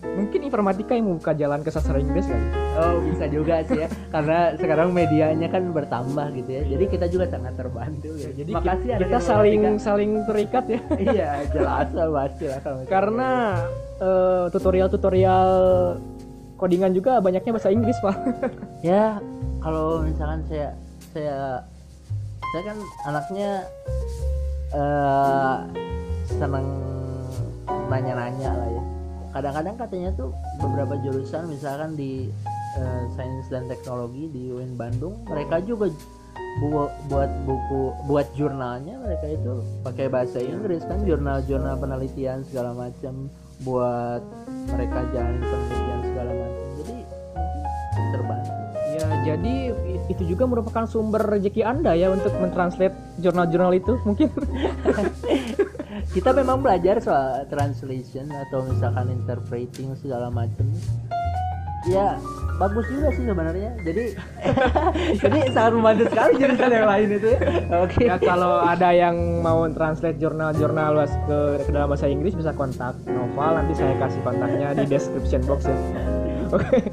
Mungkin 0.00 0.40
informatika 0.48 0.96
yang 0.96 1.12
membuka 1.12 1.36
jalan 1.36 1.60
ke 1.60 1.70
sastra 1.70 2.00
Inggris 2.00 2.24
kan? 2.24 2.40
Oh 2.80 3.04
bisa 3.04 3.28
juga 3.28 3.60
sih 3.68 3.84
ya 3.84 3.88
karena 4.08 4.56
sekarang 4.56 4.88
medianya 4.96 5.48
kan 5.52 5.68
bertambah 5.70 6.32
gitu 6.40 6.50
ya 6.50 6.62
jadi 6.64 6.84
kita 6.88 7.06
juga 7.12 7.24
sangat 7.28 7.54
terbantu 7.56 8.10
ya. 8.16 8.30
Jadi 8.32 8.50
makasih 8.52 8.88
kita, 8.96 9.18
saling 9.20 9.60
informatika. 9.60 9.84
saling 9.84 10.10
terikat 10.24 10.64
ya. 10.66 10.80
iya 11.12 11.30
jelas 11.52 11.88
lah 11.92 12.08
pasti 12.08 12.44
lah 12.48 12.60
kalau 12.64 12.76
misalnya. 12.80 12.92
Karena 12.92 13.30
eh, 14.00 14.44
tutorial-tutorial 14.52 15.50
codingan 16.56 16.92
juga 16.92 17.20
banyaknya 17.20 17.52
bahasa 17.56 17.72
Inggris, 17.72 17.96
Pak. 18.00 18.16
ya 18.92 19.20
kalau 19.60 20.04
misalkan 20.04 20.40
saya 20.48 20.72
saya 21.12 21.38
saya 22.50 22.62
kan 22.66 22.78
anaknya 23.06 23.50
eh 24.70 25.56
seneng 26.26 26.66
nanya-nanya 27.90 28.50
lah 28.54 28.68
ya 28.70 28.82
kadang-kadang 29.30 29.74
katanya 29.78 30.10
tuh 30.18 30.30
beberapa 30.58 30.94
jurusan 31.00 31.46
misalkan 31.46 31.94
di 31.94 32.28
eh, 32.78 33.02
sains 33.14 33.46
dan 33.46 33.70
teknologi 33.70 34.26
di 34.30 34.50
UIN 34.50 34.74
Bandung 34.74 35.22
mereka 35.26 35.62
juga 35.62 35.90
buat 36.58 36.90
buat 37.06 37.30
buku 37.46 37.82
buat 38.10 38.26
jurnalnya 38.34 38.98
mereka 38.98 39.26
itu 39.30 39.62
pakai 39.86 40.10
bahasa 40.10 40.42
Inggris 40.42 40.82
kan 40.82 41.06
jurnal-jurnal 41.06 41.78
penelitian 41.78 42.42
segala 42.42 42.74
macam 42.74 43.30
buat 43.62 44.22
mereka 44.74 44.98
jalanin 45.14 45.42
penelitian 45.46 46.00
segala 46.10 46.30
macam 46.34 46.66
jadi 46.82 46.96
terbantu 48.12 48.52
Ya, 48.90 49.06
jadi 49.32 49.72
itu 50.10 50.22
juga 50.34 50.44
merupakan 50.44 50.84
sumber 50.84 51.22
rezeki 51.22 51.62
Anda 51.62 51.94
ya 51.94 52.10
untuk 52.10 52.34
mentranslate 52.36 52.92
jurnal-jurnal 53.22 53.72
itu 53.78 53.96
mungkin. 54.02 54.28
kita 56.10 56.34
memang 56.34 56.58
belajar 56.58 56.98
soal 56.98 57.46
translation 57.46 58.26
atau 58.30 58.66
misalkan 58.66 59.14
interpreting 59.14 59.94
segala 59.94 60.26
macam 60.26 60.66
ya 61.88 62.18
bagus 62.60 62.84
juga 62.92 63.08
sih 63.16 63.24
sebenarnya 63.24 63.70
jadi 63.88 64.04
jadi 65.24 65.38
sangat 65.48 65.72
membantu 65.80 66.04
sekali 66.12 66.32
jurusan 66.36 66.70
yang 66.76 66.88
lain 66.90 67.08
itu 67.16 67.28
ya 67.32 67.40
oke 67.80 68.00
ya 68.04 68.16
kalau 68.20 68.60
ada 68.60 68.90
yang 68.92 69.16
mau 69.40 69.64
translate 69.72 70.20
jurnal-jurnal 70.20 70.92
luas 70.92 71.12
ke, 71.24 71.64
ke 71.64 71.70
dalam 71.72 71.88
bahasa 71.88 72.10
Inggris 72.10 72.36
bisa 72.36 72.52
kontak 72.52 73.00
Noval 73.08 73.64
nanti 73.64 73.72
saya 73.72 73.96
kasih 73.96 74.20
kontaknya 74.20 74.76
di 74.76 74.84
description 74.84 75.40
box 75.48 75.70
ya. 75.70 75.76
Oke. 76.50 76.78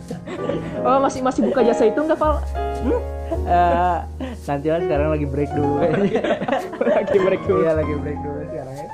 Oh 0.87 1.03
masih 1.03 1.19
masih 1.19 1.43
buka 1.43 1.59
jasa 1.59 1.83
itu 1.91 1.99
nggak 1.99 2.15
Val? 2.15 2.39
Eh, 3.47 3.97
nanti 4.47 4.67
lah 4.71 4.79
sekarang 4.79 5.11
lagi 5.11 5.27
break 5.27 5.51
dulu 5.51 5.75
lagi 6.95 7.17
break 7.19 7.41
dulu. 7.43 7.59
iya 7.63 7.73
lagi 7.75 7.93
break 7.99 8.19
dulu 8.23 8.39
sekarang 8.47 8.75
ya 8.79 8.87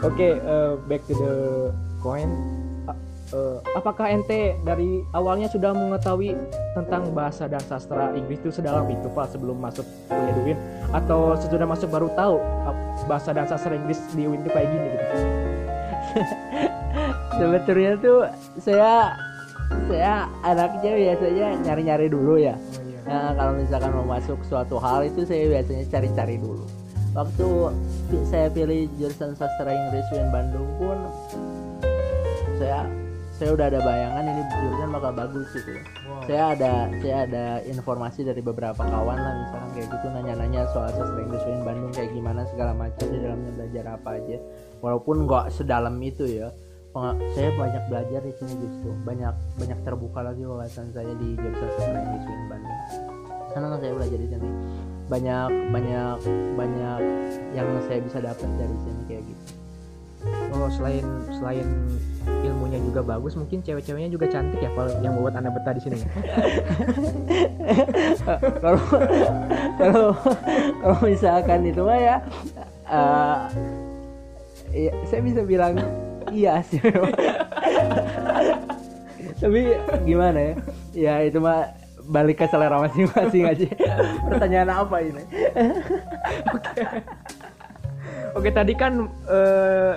Oke, 0.00 0.36
eh, 0.36 0.72
back 0.86 1.02
to 1.04 1.14
the 1.14 1.34
point. 1.98 2.28
A- 2.86 3.00
eh, 3.32 3.56
apakah 3.72 4.06
ente 4.06 4.54
dari 4.60 5.02
awalnya 5.10 5.48
sudah 5.48 5.72
mengetahui 5.72 6.36
tentang 6.72 7.10
bahasa 7.10 7.44
dan 7.44 7.60
sastra 7.60 8.12
Inggris 8.12 8.38
itu 8.38 8.52
sedalam 8.52 8.86
itu 8.86 9.08
Pak 9.08 9.32
sebelum 9.32 9.56
masuk 9.56 9.82
kuliah 10.06 10.32
di 10.32 10.40
UIN 10.46 10.58
atau 10.92 11.34
sesudah 11.34 11.66
masuk 11.66 11.88
baru 11.88 12.06
tahu 12.12 12.36
ap- 12.62 12.78
bahasa 13.04 13.32
dan 13.32 13.48
sastra 13.48 13.74
Inggris 13.74 13.98
di 14.12 14.24
UIN 14.24 14.40
itu 14.40 14.50
kayak 14.52 14.68
gini 14.68 14.86
gitu? 14.86 15.06
sebetulnya 17.36 17.92
tuh 17.98 18.18
saya 18.56 19.12
saya 19.84 20.12
anaknya 20.40 20.92
biasanya 20.94 21.46
nyari-nyari 21.62 22.06
dulu 22.08 22.38
ya 22.38 22.54
Oh 22.56 22.82
iya. 22.82 22.98
Nah, 23.06 23.30
kalau 23.34 23.52
misalkan 23.54 23.90
mau 23.92 24.06
masuk 24.08 24.38
suatu 24.42 24.78
hal 24.78 25.04
itu 25.04 25.22
saya 25.22 25.46
biasanya 25.46 25.84
cari-cari 25.86 26.38
dulu. 26.38 26.66
Waktu 27.16 27.48
saya 28.28 28.52
pilih 28.52 28.92
jurusan 29.00 29.32
sastra 29.40 29.72
Inggris 29.72 30.04
UIN 30.12 30.28
Bandung 30.28 30.68
pun 30.76 31.00
saya 32.60 32.84
saya 33.40 33.56
udah 33.56 33.72
ada 33.72 33.80
bayangan 33.80 34.24
ini 34.28 34.42
jurusan 34.52 34.88
bakal 34.92 35.12
bagus 35.16 35.48
gitu. 35.56 35.72
Wow. 36.04 36.28
Saya 36.28 36.42
ada 36.52 36.72
saya 37.00 37.16
ada 37.24 37.44
informasi 37.64 38.20
dari 38.20 38.44
beberapa 38.44 38.84
kawan 38.84 39.16
lah 39.16 39.32
misalkan 39.32 39.70
kayak 39.72 39.88
gitu 39.96 40.06
nanya-nanya 40.12 40.68
soal 40.76 40.92
sastra 40.92 41.20
Inggris 41.24 41.40
UIN 41.48 41.64
Bandung 41.64 41.92
kayak 41.96 42.12
gimana 42.12 42.44
segala 42.52 42.72
macam 42.76 43.06
di 43.08 43.16
dalamnya 43.16 43.50
belajar 43.56 43.84
apa 43.96 44.08
aja. 44.20 44.36
Walaupun 44.84 45.16
nggak 45.24 45.44
sedalam 45.56 45.96
itu 46.04 46.28
ya. 46.28 46.52
Saya 47.36 47.52
banyak 47.52 47.92
belajar 47.92 48.24
di 48.24 48.32
sini 48.40 48.56
justru 48.56 48.88
banyak 49.04 49.36
banyak 49.60 49.78
terbuka 49.84 50.20
lagi 50.24 50.48
wawasan 50.48 50.92
saya 50.92 51.12
di 51.16 51.32
jurusan 51.36 51.68
sastra 51.80 51.96
Inggris 51.96 52.24
UIN 52.28 52.44
Bandung 52.48 52.80
senang 53.56 53.80
saya 53.80 53.92
belajar 53.96 54.18
di 54.20 54.28
sini 54.28 54.48
banyak 55.08 55.50
banyak 55.72 56.18
banyak 56.60 57.00
yang 57.56 57.68
saya 57.88 58.04
bisa 58.04 58.18
dapat 58.20 58.48
dari 58.60 58.76
sini 58.84 59.02
kayak 59.08 59.22
gitu. 59.24 59.44
Oh 60.52 60.68
selain 60.68 61.04
selain 61.32 61.66
ilmunya 62.42 62.82
juga 62.82 63.00
bagus 63.06 63.38
mungkin 63.38 63.62
cewek-ceweknya 63.62 64.10
juga 64.10 64.26
cantik 64.26 64.58
ya 64.58 64.70
kalau 64.74 64.90
yang 65.00 65.14
membuat 65.14 65.38
anda 65.38 65.50
betah 65.54 65.72
di 65.72 65.82
sini 65.82 65.96
ya? 66.02 66.08
kalau 68.64 68.82
kalau 69.78 70.08
kalau 70.82 70.98
misalkan 71.06 71.70
itu 71.70 71.80
mah 71.86 71.98
ya 71.98 72.16
eh, 72.90 73.38
ya, 74.74 74.92
saya 75.06 75.20
bisa 75.22 75.40
bilang 75.46 75.78
iya 76.34 76.60
sih. 76.66 76.82
Tapi 79.42 79.60
gimana 80.08 80.38
ya? 80.40 80.54
Ya 80.96 81.14
itu 81.28 81.38
mah 81.38 81.76
balik 82.08 82.40
ke 82.40 82.46
selera 82.48 82.80
masing-masing 82.80 83.44
aja. 83.44 83.68
Pertanyaan 84.30 84.70
apa 84.72 84.96
ini? 85.02 85.22
Oke 86.54 86.82
tadi 88.52 88.72
kan 88.76 88.92
eh, 89.26 89.94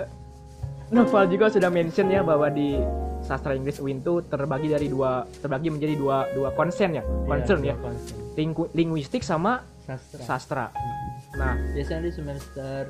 Noval 0.89 1.29
juga 1.29 1.53
sudah 1.53 1.69
mention 1.69 2.09
ya 2.09 2.25
bahwa 2.25 2.49
di 2.49 2.81
sastra 3.21 3.53
Inggris 3.53 3.77
UIN 3.77 4.01
itu 4.01 4.25
terbagi 4.25 4.73
dari 4.73 4.89
dua 4.89 5.21
terbagi 5.37 5.69
menjadi 5.69 5.93
dua 5.93 6.25
dua 6.33 6.49
konsen 6.55 6.97
ya 6.97 7.03
concern 7.29 7.61
ya. 7.61 7.75
Lingku- 8.33 8.71
linguistik 8.73 9.21
sama 9.21 9.61
sastra. 9.85 10.23
sastra. 10.25 10.65
Nah. 11.37 11.53
Biasanya 11.77 12.09
di 12.09 12.11
semester 12.15 12.89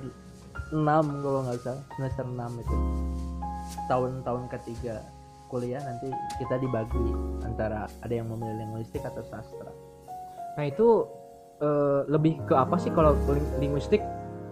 6 0.72 0.80
kalau 1.26 1.40
nggak 1.44 1.60
salah 1.60 1.84
semester 1.98 2.24
6 2.24 2.64
itu. 2.64 2.76
Tahun-tahun 3.90 4.44
ketiga 4.54 4.96
kuliah 5.50 5.82
nanti 5.82 6.08
kita 6.38 6.56
dibagi 6.56 7.06
antara 7.42 7.90
ada 8.00 8.14
yang 8.14 8.30
memilih 8.30 8.64
linguistik 8.64 9.02
atau 9.02 9.26
sastra. 9.26 9.74
Nah 10.56 10.64
itu 10.64 11.04
eh, 11.60 12.02
lebih 12.08 12.48
ke 12.48 12.56
apa 12.56 12.80
sih 12.80 12.94
kalau 12.94 13.12
ling- 13.28 13.54
linguistik 13.60 14.00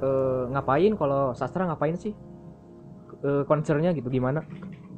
eh, 0.02 0.44
ngapain? 0.54 0.94
Kalau 0.98 1.34
sastra 1.34 1.66
ngapain 1.66 1.98
sih? 1.98 2.14
Eh, 3.26 3.44
concernnya 3.50 3.94
gitu 3.98 4.10
gimana? 4.14 4.46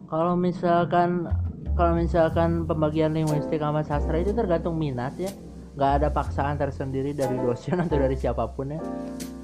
kalau 0.09 0.33
misalkan 0.33 1.29
kalau 1.77 1.95
misalkan 1.95 2.65
pembagian 2.65 3.13
linguistik 3.13 3.61
sama 3.61 3.85
sastra 3.85 4.19
itu 4.19 4.33
tergantung 4.33 4.75
minat 4.75 5.15
ya. 5.15 5.31
Nggak 5.77 5.91
ada 6.01 6.07
paksaan 6.11 6.59
tersendiri 6.59 7.15
dari 7.15 7.39
dosen 7.39 7.79
atau 7.79 7.95
dari 7.95 8.17
siapa 8.17 8.51
pun 8.51 8.75
ya. 8.75 8.81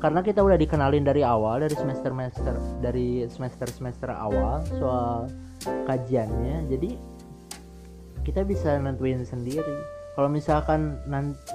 Karena 0.04 0.20
kita 0.20 0.44
udah 0.44 0.60
dikenalin 0.60 1.06
dari 1.08 1.24
awal 1.24 1.64
dari 1.64 1.72
semester 1.78 2.12
semester 2.12 2.54
dari 2.84 3.24
semester 3.32 3.68
semester 3.72 4.10
awal 4.12 4.66
soal 4.76 5.32
kajiannya. 5.88 6.68
Jadi 6.68 6.90
kita 8.26 8.44
bisa 8.44 8.76
nentuin 8.82 9.24
sendiri. 9.24 9.78
Kalau 10.18 10.28
misalkan 10.28 11.00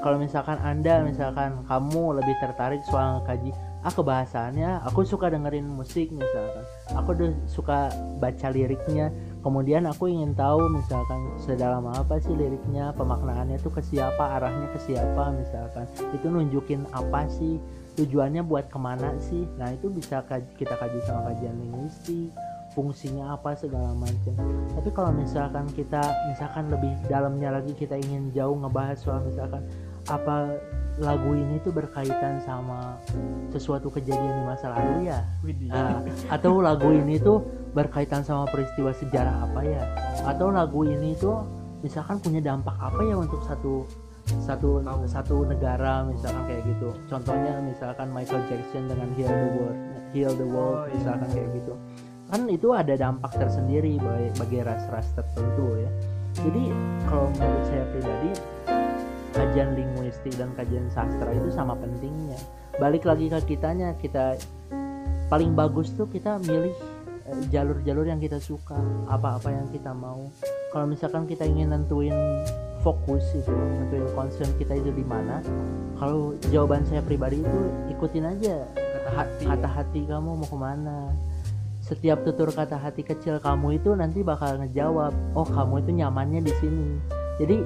kalau 0.00 0.16
misalkan 0.16 0.56
anda 0.64 1.04
misalkan 1.04 1.60
kamu 1.68 2.22
lebih 2.22 2.36
tertarik 2.40 2.80
soal 2.88 3.20
kaji 3.28 3.52
ah 3.80 3.92
kebahasaannya. 3.92 4.84
Aku 4.92 5.04
suka 5.08 5.32
dengerin 5.32 5.64
musik 5.64 6.12
misalkan. 6.12 6.64
Aku 6.92 7.16
udah 7.16 7.32
suka 7.48 7.88
baca 8.20 8.48
liriknya. 8.52 9.08
Kemudian 9.40 9.88
aku 9.88 10.12
ingin 10.12 10.36
tahu 10.36 10.68
misalkan 10.68 11.32
sedalam 11.40 11.88
apa 11.88 12.20
sih 12.20 12.36
liriknya 12.36 12.92
pemaknaannya 12.96 13.56
tuh 13.64 13.72
ke 13.72 13.80
siapa 13.80 14.36
arahnya 14.36 14.68
ke 14.76 14.78
siapa 14.84 15.32
misalkan. 15.32 15.88
Itu 16.12 16.28
nunjukin 16.28 16.84
apa 16.92 17.24
sih? 17.32 17.56
Tujuannya 17.96 18.44
buat 18.44 18.68
ke 18.68 18.78
mana 18.78 19.16
sih? 19.18 19.48
Nah 19.56 19.72
itu 19.72 19.88
bisa 19.88 20.20
kita 20.56 20.74
kaji 20.76 20.98
sama 21.08 21.32
kajian 21.32 21.56
linguistik 21.56 22.32
fungsinya 22.70 23.34
apa 23.34 23.58
segala 23.58 23.90
macam. 23.98 24.34
Tapi 24.78 24.88
kalau 24.94 25.10
misalkan 25.10 25.66
kita 25.74 26.00
misalkan 26.30 26.70
lebih 26.70 26.94
dalamnya 27.10 27.58
lagi 27.58 27.74
kita 27.74 27.98
ingin 27.98 28.30
jauh 28.30 28.54
ngebahas 28.54 28.98
soal 29.02 29.20
misalkan 29.26 29.66
apa 30.08 30.56
lagu 31.00 31.32
ini 31.32 31.56
tuh 31.64 31.72
berkaitan 31.72 32.40
sama 32.44 33.00
sesuatu 33.48 33.88
kejadian 33.88 34.36
di 34.40 34.44
masa 34.44 34.72
lalu 34.72 35.08
ya? 35.08 35.20
Ah, 35.72 36.00
atau 36.28 36.60
lagu 36.60 36.92
ini 36.92 37.16
tuh 37.16 37.40
berkaitan 37.72 38.20
sama 38.20 38.44
peristiwa 38.48 38.92
sejarah 38.92 39.48
apa 39.48 39.60
ya? 39.64 39.82
Atau 40.28 40.52
lagu 40.52 40.84
ini 40.84 41.16
tuh 41.16 41.40
misalkan 41.80 42.20
punya 42.20 42.44
dampak 42.44 42.76
apa 42.76 43.00
ya 43.00 43.16
untuk 43.16 43.40
satu 43.48 43.88
satu 44.44 44.84
satu 45.08 45.48
negara 45.48 46.04
misalkan 46.04 46.44
kayak 46.46 46.62
gitu? 46.68 46.92
Contohnya 47.08 47.58
misalkan 47.64 48.12
Michael 48.12 48.44
Jackson 48.46 48.84
dengan 48.86 49.08
Heal 49.16 49.32
the 49.32 49.48
World 49.56 49.78
Heal 50.12 50.32
the 50.36 50.46
World 50.46 50.76
Oh, 50.76 50.84
iya. 50.86 50.94
misalkan 51.00 51.28
kayak 51.32 51.48
gitu. 51.56 51.74
Kan 52.30 52.40
itu 52.46 52.68
ada 52.70 52.94
dampak 52.94 53.32
tersendiri 53.34 53.98
bagi 54.38 54.58
ras-ras 54.62 55.08
tertentu 55.16 55.66
ya. 55.80 55.90
Jadi 56.30 56.70
kalau 57.10 57.26
menurut 57.34 57.64
saya 57.66 57.84
pribadi 57.90 58.30
kajian 59.34 59.78
linguistik 59.78 60.34
dan 60.36 60.50
kajian 60.58 60.86
sastra 60.90 61.30
itu 61.30 61.48
sama 61.50 61.78
pentingnya. 61.78 62.38
Balik 62.78 63.06
lagi 63.06 63.30
ke 63.30 63.56
kitanya 63.56 63.94
kita 63.98 64.38
paling 65.30 65.54
bagus 65.54 65.94
tuh 65.94 66.10
kita 66.10 66.42
milih 66.42 66.74
eh, 67.30 67.42
jalur-jalur 67.54 68.06
yang 68.06 68.18
kita 68.18 68.42
suka 68.42 68.76
apa-apa 69.06 69.54
yang 69.54 69.66
kita 69.70 69.94
mau. 69.94 70.26
Kalau 70.74 70.86
misalkan 70.86 71.26
kita 71.26 71.46
ingin 71.46 71.70
nentuin 71.70 72.14
fokus 72.80 73.22
itu 73.36 73.52
nentuin 73.52 74.08
concern 74.16 74.50
kita 74.56 74.72
itu 74.72 74.90
di 74.90 75.04
mana 75.04 75.44
kalau 76.00 76.32
jawaban 76.48 76.80
saya 76.88 77.04
pribadi 77.04 77.44
itu 77.44 77.60
ikutin 77.92 78.24
aja. 78.24 78.64
Kata 78.74 79.10
hati. 79.12 79.44
kata 79.44 79.68
hati 79.68 80.00
kamu 80.08 80.30
mau 80.40 80.48
ke 80.48 80.56
mana. 80.56 80.98
Setiap 81.84 82.22
tutur 82.22 82.48
kata 82.54 82.78
hati 82.78 83.02
kecil 83.02 83.36
kamu 83.42 83.82
itu 83.82 83.92
nanti 83.92 84.22
bakal 84.22 84.56
ngejawab 84.62 85.12
oh 85.34 85.44
kamu 85.44 85.84
itu 85.84 85.90
nyamannya 86.00 86.40
di 86.40 86.52
sini. 86.56 86.88
Jadi 87.36 87.56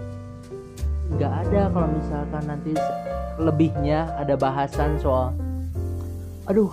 nggak 1.12 1.32
ada 1.44 1.62
kalau 1.68 1.88
misalkan 1.92 2.42
nanti 2.48 2.72
lebihnya 3.36 4.08
ada 4.16 4.34
bahasan 4.40 4.96
soal 5.02 5.36
aduh 6.48 6.72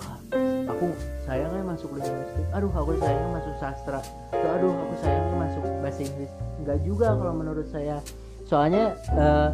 aku 0.67 0.87
sayangnya 1.27 1.63
masuk 1.67 1.89
linguistik 1.95 2.45
aduh 2.55 2.71
aku 2.71 2.91
sayangnya 2.99 3.29
masuk 3.39 3.55
sastra. 3.59 3.99
Tuh, 4.31 4.49
aduh 4.57 4.73
aku 4.73 4.95
sayangnya 4.99 5.35
masuk 5.37 5.63
bahasa 5.79 6.01
Inggris. 6.03 6.31
Nggak 6.65 6.79
juga 6.83 7.07
kalau 7.15 7.33
menurut 7.37 7.67
saya. 7.71 8.03
Soalnya 8.49 8.97
eh, 9.15 9.49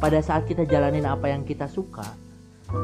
pada 0.00 0.18
saat 0.24 0.48
kita 0.48 0.64
jalanin 0.64 1.04
apa 1.06 1.28
yang 1.28 1.44
kita 1.44 1.68
suka 1.68 2.02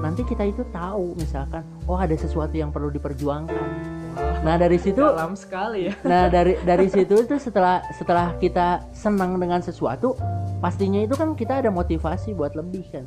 nanti 0.02 0.26
kita 0.26 0.42
itu 0.50 0.66
tahu 0.74 1.14
misalkan 1.14 1.62
oh 1.86 1.94
ada 1.94 2.12
sesuatu 2.18 2.52
yang 2.58 2.74
perlu 2.74 2.90
diperjuangkan 2.90 3.95
nah 4.44 4.54
dari 4.60 4.76
situ 4.76 5.00
dalam 5.00 5.32
sekali 5.38 5.88
ya. 5.90 5.94
Nah 6.04 6.28
dari 6.34 6.58
dari 6.64 6.86
situ 6.90 7.24
itu 7.24 7.36
setelah 7.40 7.80
setelah 7.94 8.34
kita 8.36 8.84
senang 8.92 9.40
dengan 9.40 9.62
sesuatu, 9.64 10.18
pastinya 10.60 11.00
itu 11.00 11.16
kan 11.16 11.32
kita 11.32 11.64
ada 11.64 11.70
motivasi 11.72 12.36
buat 12.36 12.52
lebih 12.56 12.84
kan. 12.92 13.06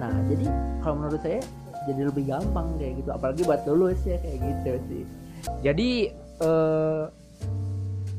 Nah 0.00 0.12
jadi 0.30 0.46
kalau 0.80 1.04
menurut 1.04 1.20
saya 1.20 1.40
jadi 1.84 2.08
lebih 2.08 2.30
gampang 2.30 2.78
kayak 2.78 3.02
gitu, 3.02 3.10
apalagi 3.10 3.42
buat 3.42 3.60
lulus 3.66 4.00
ya 4.06 4.16
kayak 4.22 4.38
gitu 4.38 4.70
sih. 4.88 5.02
Jadi 5.66 5.90
eh, 6.40 7.02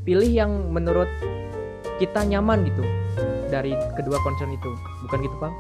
pilih 0.04 0.32
yang 0.32 0.52
menurut 0.70 1.08
kita 1.98 2.28
nyaman 2.28 2.68
gitu 2.68 2.84
dari 3.48 3.72
kedua 3.96 4.20
concern 4.26 4.52
itu, 4.52 4.72
bukan 5.08 5.20
gitu 5.24 5.36
bang? 5.39 5.56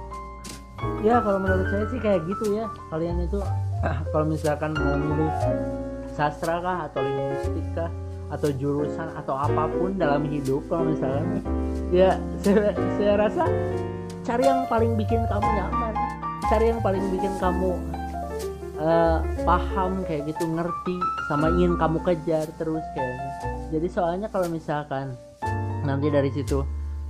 Ya 0.99 1.23
kalau 1.23 1.39
menurut 1.39 1.67
saya 1.71 1.85
sih 1.87 1.99
kayak 1.99 2.27
gitu 2.27 2.59
ya. 2.59 2.67
Kalian 2.91 3.23
itu 3.23 3.39
kalau 4.11 4.25
misalkan 4.27 4.75
mau 4.75 4.99
milih 4.99 5.31
sastra 6.13 6.61
kah 6.61 6.77
atau 6.87 7.01
linguistik 7.01 7.65
kah 7.73 7.89
atau 8.33 8.49
jurusan 8.55 9.13
atau 9.13 9.37
apa 9.37 9.69
pun 9.69 9.93
dalam 9.93 10.25
hidup 10.25 10.65
kalau 10.65 10.89
misalkan 10.89 11.41
ya 11.93 12.17
saya, 12.41 12.73
saya 12.97 13.13
rasa 13.17 13.43
cari 14.23 14.43
yang 14.47 14.65
paling 14.71 14.95
bikin 14.95 15.21
kamu 15.27 15.47
nyaman. 15.59 15.93
Cari 16.47 16.65
yang 16.69 16.81
paling 16.85 17.03
bikin 17.13 17.33
kamu 17.41 17.71
eh, 18.83 19.17
paham 19.47 20.03
kayak 20.05 20.27
gitu 20.29 20.43
ngerti 20.49 20.95
sama 21.31 21.49
ingin 21.55 21.79
kamu 21.79 21.97
kejar 22.03 22.45
terus 22.59 22.83
kayaknya 22.93 23.31
jadi 23.71 23.87
soalnya 23.89 24.27
kalau 24.29 24.47
misalkan 24.51 25.15
nanti 25.87 26.07
dari 26.11 26.29
situ 26.29 26.61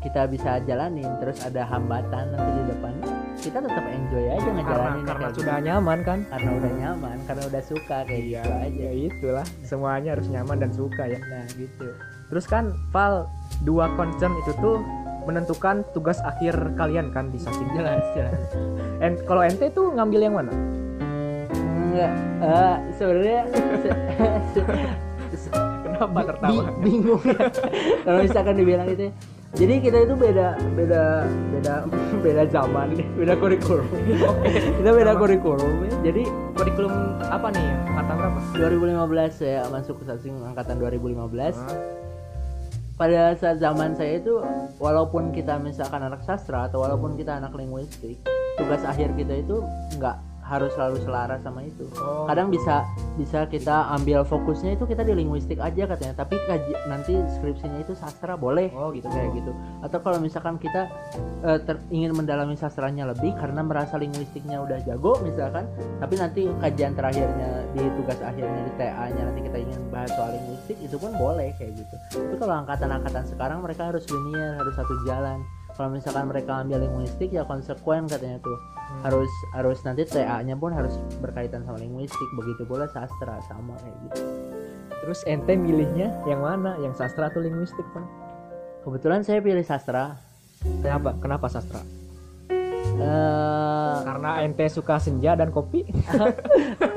kita 0.04 0.28
bisa 0.28 0.60
jalanin 0.62 1.08
terus 1.18 1.40
ada 1.42 1.64
hambatan 1.64 2.28
nanti 2.30 2.52
di 2.54 2.64
depan 2.70 2.94
kita 3.36 3.58
tetap 3.60 3.86
enjoy 3.86 4.26
aja 4.26 4.40
Karena 4.42 4.56
ngejalanin 4.58 5.04
karena 5.04 5.22
kayak 5.22 5.34
sudah 5.34 5.56
gitu. 5.56 5.66
nyaman 5.66 6.00
kan? 6.02 6.20
karena 6.28 6.50
udah 6.54 6.72
nyaman 6.78 7.18
karena 7.24 7.44
udah 7.46 7.62
suka 7.62 7.98
kayak 8.04 8.24
gitu 8.26 8.52
aja 8.54 8.82
ya 8.82 8.92
itulah 8.94 9.46
semuanya 9.62 10.10
harus 10.12 10.28
nyaman 10.28 10.58
dan 10.60 10.72
suka 10.72 11.04
ya. 11.06 11.20
nah 11.24 11.46
gitu 11.50 11.88
Terus 12.26 12.46
kan 12.46 12.64
Val 12.90 13.30
dua 13.62 13.94
concern 13.94 14.34
itu 14.38 14.52
tuh 14.58 14.82
menentukan 15.24 15.86
tugas 15.92 16.18
akhir 16.20 16.52
kalian 16.74 17.08
kan 17.10 17.30
di 17.30 17.38
sasing 17.38 17.70
jelas 17.72 18.04
jelas 18.14 18.36
And 19.04 19.24
kalau 19.24 19.40
ente 19.40 19.70
tuh 19.70 19.88
ngambil 19.90 20.20
yang 20.22 20.36
mana? 20.36 20.54
enggak 21.54 22.12
eh, 22.42 22.76
sebenarnya 22.94 23.42
se- 23.80 23.98
se- 25.38 25.54
Kenapa 25.84 26.20
tertawa? 26.26 26.62
bi- 26.74 26.80
bingung 26.82 27.22
ya 27.24 27.38
kalau 28.02 28.20
misalkan 28.20 28.56
dibilang 28.56 28.88
itu 28.88 29.08
ya. 29.08 29.14
Jadi 29.54 29.74
kita 29.86 29.98
itu 30.10 30.16
beda 30.18 30.58
beda 30.74 31.04
beda 31.54 31.74
beda 32.26 32.44
zaman 32.50 32.98
nih, 32.98 33.08
beda 33.14 33.34
kurikulum 33.38 33.88
kita 34.82 34.90
beda 34.90 35.14
kurikulum 35.14 35.74
ya. 35.86 35.94
jadi 36.12 36.24
Kurikulum 36.54 36.94
apa 37.34 37.50
nih? 37.50 37.66
Angkatan 37.92 38.16
berapa? 38.22 38.40
2015 38.56 39.42
saya 39.42 39.66
masuk 39.74 40.00
ke 40.00 40.04
sasing 40.06 40.38
angkatan 40.46 40.78
2015 40.78 41.34
Hah? 41.58 41.78
pada 42.94 43.34
saat 43.34 43.58
zaman 43.58 43.98
saya 43.98 44.22
itu 44.22 44.38
walaupun 44.78 45.34
kita 45.34 45.58
misalkan 45.58 46.06
anak 46.06 46.22
sastra 46.22 46.70
atau 46.70 46.86
walaupun 46.86 47.18
kita 47.18 47.42
anak 47.42 47.58
linguistik 47.58 48.22
tugas 48.56 48.86
akhir 48.86 49.18
kita 49.18 49.42
itu 49.42 49.66
nggak 49.98 50.14
harus 50.54 50.70
selalu 50.78 51.02
selaras 51.02 51.42
sama 51.42 51.66
itu. 51.66 51.90
Oh, 51.98 52.30
kadang 52.30 52.54
bisa 52.54 52.86
bisa 53.18 53.50
kita 53.50 53.90
ambil 53.92 54.22
fokusnya 54.22 54.78
itu 54.78 54.86
kita 54.86 55.02
di 55.02 55.18
linguistik 55.18 55.58
aja 55.58 55.90
katanya. 55.90 56.14
Tapi 56.14 56.38
kaji, 56.46 56.74
nanti 56.86 57.14
skripsinya 57.34 57.82
itu 57.82 57.98
sastra 57.98 58.38
boleh 58.38 58.70
Oh, 58.74 58.94
gitu. 58.94 59.10
kayak 59.10 59.34
gitu. 59.34 59.50
Atau 59.82 59.98
kalau 60.00 60.22
misalkan 60.22 60.56
kita 60.58 60.86
eh, 61.42 61.60
ter- 61.60 61.82
ingin 61.90 62.14
mendalami 62.14 62.54
sastranya 62.54 63.10
lebih 63.10 63.34
karena 63.34 63.66
merasa 63.66 63.98
linguistiknya 63.98 64.62
udah 64.62 64.78
jago 64.86 65.18
misalkan 65.20 65.66
tapi 65.98 66.16
nanti 66.16 66.46
kajian 66.62 66.94
terakhirnya 66.94 67.66
di 67.72 67.82
tugas 67.98 68.20
akhirnya 68.22 68.62
di 68.64 68.74
TA-nya 68.78 69.22
nanti 69.26 69.42
kita 69.42 69.58
ingin 69.58 69.80
bahas 69.90 70.12
soal 70.14 70.30
linguistik 70.32 70.78
itu 70.78 70.96
pun 70.96 71.10
boleh 71.18 71.50
kayak 71.58 71.74
gitu. 71.74 71.96
Tapi 72.14 72.36
kalau 72.38 72.56
angkatan-angkatan 72.62 73.24
sekarang 73.26 73.60
mereka 73.60 73.90
harus 73.90 74.06
linear 74.08 74.56
harus 74.56 74.74
satu 74.76 74.94
jalan 75.04 75.40
kalau 75.74 75.90
misalkan 75.90 76.26
mereka 76.26 76.60
ambil 76.60 76.80
linguistik 76.80 77.30
ya 77.30 77.44
konsekuen 77.44 78.06
katanya 78.06 78.38
tuh 78.40 78.58
Hmm. 78.84 79.00
harus 79.10 79.32
harus 79.56 79.80
nanti 79.82 80.04
TA-nya 80.04 80.54
pun 80.54 80.70
harus 80.70 80.92
berkaitan 81.18 81.64
sama 81.64 81.80
linguistik 81.80 82.30
begitu 82.36 82.62
pula 82.62 82.86
sastra 82.86 83.40
sama 83.44 83.74
kayak 83.80 83.96
gitu 84.06 84.22
Terus 85.04 85.20
ente 85.26 85.56
milihnya 85.56 86.14
yang 86.24 86.40
mana? 86.40 86.76
Yang 86.78 87.00
sastra 87.00 87.28
atau 87.28 87.40
linguistik, 87.40 87.84
Pak? 87.90 88.06
kebetulan 88.84 89.24
saya 89.24 89.40
pilih 89.40 89.64
sastra 89.64 90.20
Kenapa? 90.84 91.16
Kenapa 91.18 91.48
sastra? 91.48 91.80
Eh, 92.94 93.96
Karena 94.04 94.44
ente 94.44 94.68
suka 94.68 94.96
senja 94.96 95.34
dan 95.34 95.50
kopi. 95.50 95.84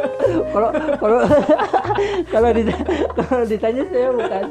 kalau 0.53 0.69
kalau 0.99 1.19
kalau 2.35 2.49
ditanya, 2.53 2.85
kalau 3.15 3.45
ditanya 3.47 3.83
saya 3.91 4.09
bukan 4.13 4.45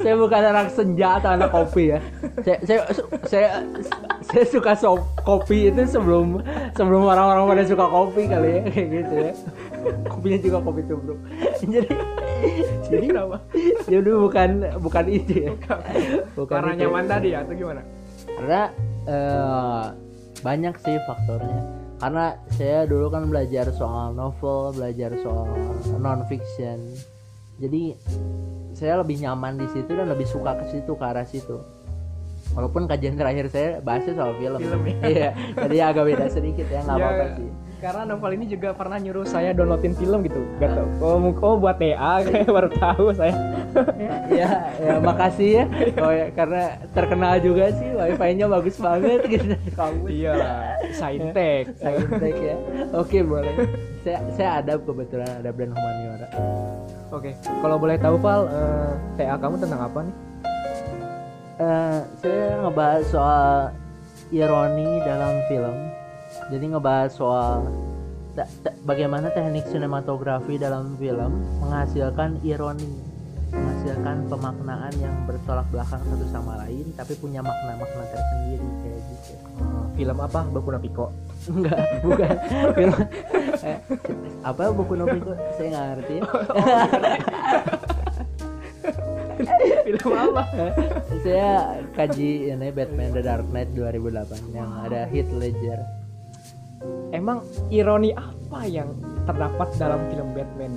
saya 0.00 0.14
bukan 0.18 0.42
anak 0.42 0.68
senja 0.70 1.08
atau 1.20 1.30
anak 1.34 1.50
kopi 1.50 1.82
ya 1.94 1.98
saya 2.44 2.58
saya 2.64 2.80
saya, 3.26 3.48
saya 4.24 4.44
suka 4.48 4.72
sop, 4.76 5.00
kopi 5.22 5.68
itu 5.72 5.82
sebelum 5.88 6.40
sebelum 6.74 7.02
orang-orang 7.08 7.56
pada 7.56 7.64
suka 7.64 7.84
kopi 7.86 8.22
kali 8.28 8.48
ya 8.48 8.60
kayak 8.68 8.86
gitu 8.90 9.14
ya 9.14 9.32
kopinya 10.08 10.38
juga 10.40 10.58
kopi 10.64 10.80
tubruk 10.88 11.18
jadi 11.72 11.92
Jadi 12.84 13.04
kenapa? 13.08 13.36
jadi 13.88 14.10
bukan 14.12 14.50
bukan 14.80 15.04
itu 15.08 15.32
ya 15.48 15.50
bukan 16.36 16.56
Karena 16.60 16.72
itu. 16.76 16.80
nyaman 16.84 17.04
tadi 17.08 17.28
ya 17.32 17.38
atau 17.44 17.54
gimana? 17.56 17.82
karena 18.34 18.62
eh, 19.08 19.84
banyak 20.42 20.74
sih 20.82 20.96
faktornya 21.08 21.83
karena 22.04 22.36
saya 22.52 22.84
dulu 22.84 23.08
kan 23.08 23.32
belajar 23.32 23.72
soal 23.72 24.12
novel 24.12 24.76
belajar 24.76 25.16
soal 25.24 25.48
non 25.96 26.20
fiction 26.28 26.76
jadi 27.56 27.96
saya 28.76 29.00
lebih 29.00 29.24
nyaman 29.24 29.56
di 29.56 29.64
situ 29.72 29.88
dan 29.94 30.10
lebih 30.12 30.26
suka 30.26 30.58
ke 30.58 30.66
situ 30.74 30.98
ke 30.98 31.04
arah 31.06 31.22
situ. 31.22 31.62
Walaupun 32.58 32.90
kajian 32.90 33.14
terakhir 33.16 33.46
saya 33.48 33.78
bahasnya 33.80 34.14
soal 34.18 34.34
film, 34.36 34.58
Film, 34.60 34.82
ya. 34.84 34.94
iya 35.08 35.30
jadi 35.56 35.76
agak 35.90 36.04
beda 36.12 36.26
sedikit 36.28 36.66
ya 36.70 36.84
nggak 36.84 36.98
Ya, 36.98 37.02
apa-apa 37.02 37.24
sih 37.40 37.48
Karena 37.84 38.08
novel 38.08 38.32
ini 38.40 38.48
juga 38.48 38.72
pernah 38.72 38.96
nyuruh 38.96 39.28
saya 39.28 39.52
downloadin 39.52 39.92
film 39.92 40.24
gitu. 40.24 40.40
Gak 40.56 40.72
tau. 40.72 40.88
Oh, 41.04 41.20
oh 41.44 41.54
buat 41.60 41.76
TA 41.76 42.20
kayak 42.24 42.48
baru 42.48 42.72
tahu 42.72 43.12
saya. 43.12 43.36
ya, 44.30 44.70
ya 44.78 44.94
makasih 45.02 45.50
ya 45.50 45.64
oh, 45.98 46.12
ya 46.14 46.30
karena 46.30 46.78
terkenal 46.94 47.42
juga 47.42 47.74
sih 47.74 47.90
wifi-nya 47.90 48.46
bagus 48.46 48.78
banget 48.78 49.20
gitu 49.26 49.50
dari 49.50 49.70
kamu 49.78 50.04
Iya 50.06 50.34
saintek. 50.94 51.74
Saintek 51.82 52.34
ya 52.38 52.56
oke 52.94 53.18
boleh 53.26 53.50
saya 54.06 54.22
saya 54.38 54.50
ada 54.62 54.78
kebetulan 54.78 55.26
ada 55.42 55.50
brand 55.50 55.74
humaniora 55.74 56.28
Oke, 57.14 57.30
kalau 57.62 57.78
boleh 57.78 57.94
tahu 57.94 58.18
Val, 58.18 58.50
eh, 58.50 58.90
TA 59.14 59.38
kamu 59.38 59.62
tentang 59.62 59.86
apa 59.86 60.02
nih? 60.02 60.16
Eh, 61.62 61.98
saya 62.18 62.46
ngebahas 62.58 63.04
soal 63.06 63.50
ironi 64.34 64.98
dalam 65.06 65.38
film 65.46 65.93
jadi 66.46 66.64
ngebahas 66.68 67.10
soal 67.10 67.66
ta- 68.32 68.50
ta- 68.60 68.76
bagaimana 68.82 69.30
teknik 69.30 69.64
sinematografi 69.66 70.56
dalam 70.56 70.96
film 70.96 71.32
menghasilkan 71.58 72.40
ironi 72.42 72.88
menghasilkan 73.48 74.26
pemaknaan 74.26 74.94
yang 74.98 75.14
bertolak 75.24 75.64
belakang 75.68 76.02
satu 76.02 76.26
sama 76.28 76.58
lain 76.60 76.90
tapi 76.92 77.14
punya 77.14 77.38
makna-makna 77.38 78.04
tersendiri 78.06 78.66
kayak 78.80 79.00
gitu 79.02 79.32
Eh, 79.54 79.86
film 79.94 80.18
apa? 80.18 80.42
Baku 80.50 80.74
Piko. 80.80 81.06
enggak 81.46 81.78
bukan 82.04 82.34
film 82.74 82.94
eh, 83.62 83.78
apa 84.42 84.62
buku 84.72 84.92
Nobiko 84.96 85.30
saya 85.54 85.68
nggak 85.70 85.86
ngerti 85.92 86.14
ya. 86.18 86.24
film 89.84 90.10
apa? 90.10 90.42
saya 91.20 91.50
kaji 91.92 92.30
ini 92.50 92.68
Batman 92.70 93.12
The 93.12 93.22
Dark 93.22 93.46
Knight 93.46 93.70
2008 93.72 94.56
yang 94.56 94.70
ada 94.82 95.06
Heath 95.06 95.30
Ledger 95.30 95.78
Emang 97.14 97.46
ironi 97.70 98.10
apa 98.14 98.66
yang 98.66 98.90
terdapat 99.24 99.68
dalam 99.78 100.02
film 100.10 100.34
Batman 100.34 100.74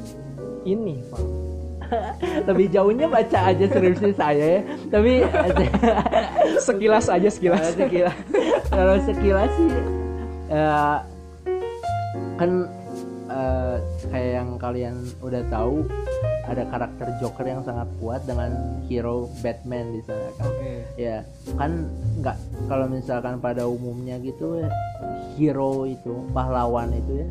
ini, 0.64 1.02
Val? 1.10 1.48
lebih 2.50 2.68
jauhnya 2.72 3.08
baca 3.08 3.52
aja 3.52 3.66
skripsi 3.68 4.12
saya 4.16 4.60
ya 4.60 4.62
tapi 4.92 5.24
Sekilas 6.68 7.08
aja 7.08 7.30
sekilas. 7.32 7.64
Kalau 7.64 7.76
sekilas 7.80 8.16
kalau 8.68 8.96
sekilas 9.04 9.52
sih 9.56 9.72
eh, 10.52 10.98
kan 12.38 12.52
eh, 13.32 13.76
kayak 14.12 14.32
yang 14.44 14.50
kalian 14.60 14.96
udah 15.24 15.42
tahu 15.48 15.88
ada 16.48 16.64
karakter 16.72 17.08
Joker 17.20 17.44
yang 17.44 17.62
sangat 17.68 17.88
kuat 18.00 18.24
dengan 18.24 18.80
hero 18.88 19.28
Batman 19.44 19.92
di 19.92 20.02
sana 20.08 20.28
kan. 20.40 20.48
Oke. 20.48 20.72
ya 20.96 21.22
kan 21.60 21.72
nggak 22.24 22.38
kalau 22.72 22.88
misalkan 22.88 23.36
pada 23.44 23.68
umumnya 23.68 24.16
gitu 24.24 24.64
hero 25.36 25.84
itu 25.84 26.24
pahlawan 26.32 26.96
itu 26.96 27.24
ya 27.24 27.28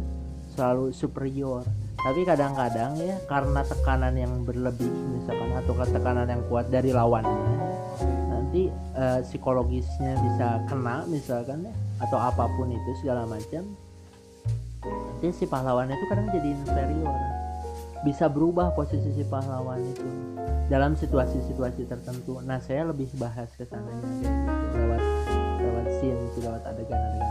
selalu 0.56 0.92
superior. 0.92 1.64
Tapi 1.96 2.22
kadang-kadang 2.22 2.94
ya 3.02 3.16
karena 3.26 3.66
tekanan 3.66 4.14
yang 4.14 4.32
berlebih 4.44 4.92
misalkan 5.16 5.50
atau 5.58 5.74
tekanan 5.74 6.28
yang 6.28 6.42
kuat 6.46 6.70
dari 6.70 6.94
lawannya 6.94 7.56
nanti 8.30 8.70
eh, 8.94 9.20
psikologisnya 9.26 10.14
bisa 10.22 10.48
kena 10.70 11.02
misalkan 11.10 11.66
ya 11.66 11.74
atau 11.98 12.16
apa 12.16 12.46
pun 12.56 12.70
itu 12.70 12.90
segala 13.02 13.26
macam 13.26 13.64
nanti 14.86 15.28
si 15.34 15.44
pahlawan 15.44 15.90
itu 15.90 16.04
kadang 16.08 16.30
jadi 16.30 16.54
inferior 16.54 17.35
bisa 18.06 18.30
berubah 18.30 18.70
posisi 18.78 19.10
si 19.18 19.26
pahlawan 19.26 19.82
itu 19.82 20.06
dalam 20.70 20.94
situasi-situasi 20.94 21.90
tertentu. 21.90 22.38
Nah, 22.46 22.62
saya 22.62 22.86
lebih 22.86 23.10
bahas 23.18 23.50
ke 23.58 23.66
sananya 23.66 24.06
kayak 24.22 24.30
gitu 24.46 24.76
lewat 24.78 25.02
lewat 25.58 25.86
scene, 25.98 26.22
lewat 26.38 26.62
adegan-adegan 26.70 27.26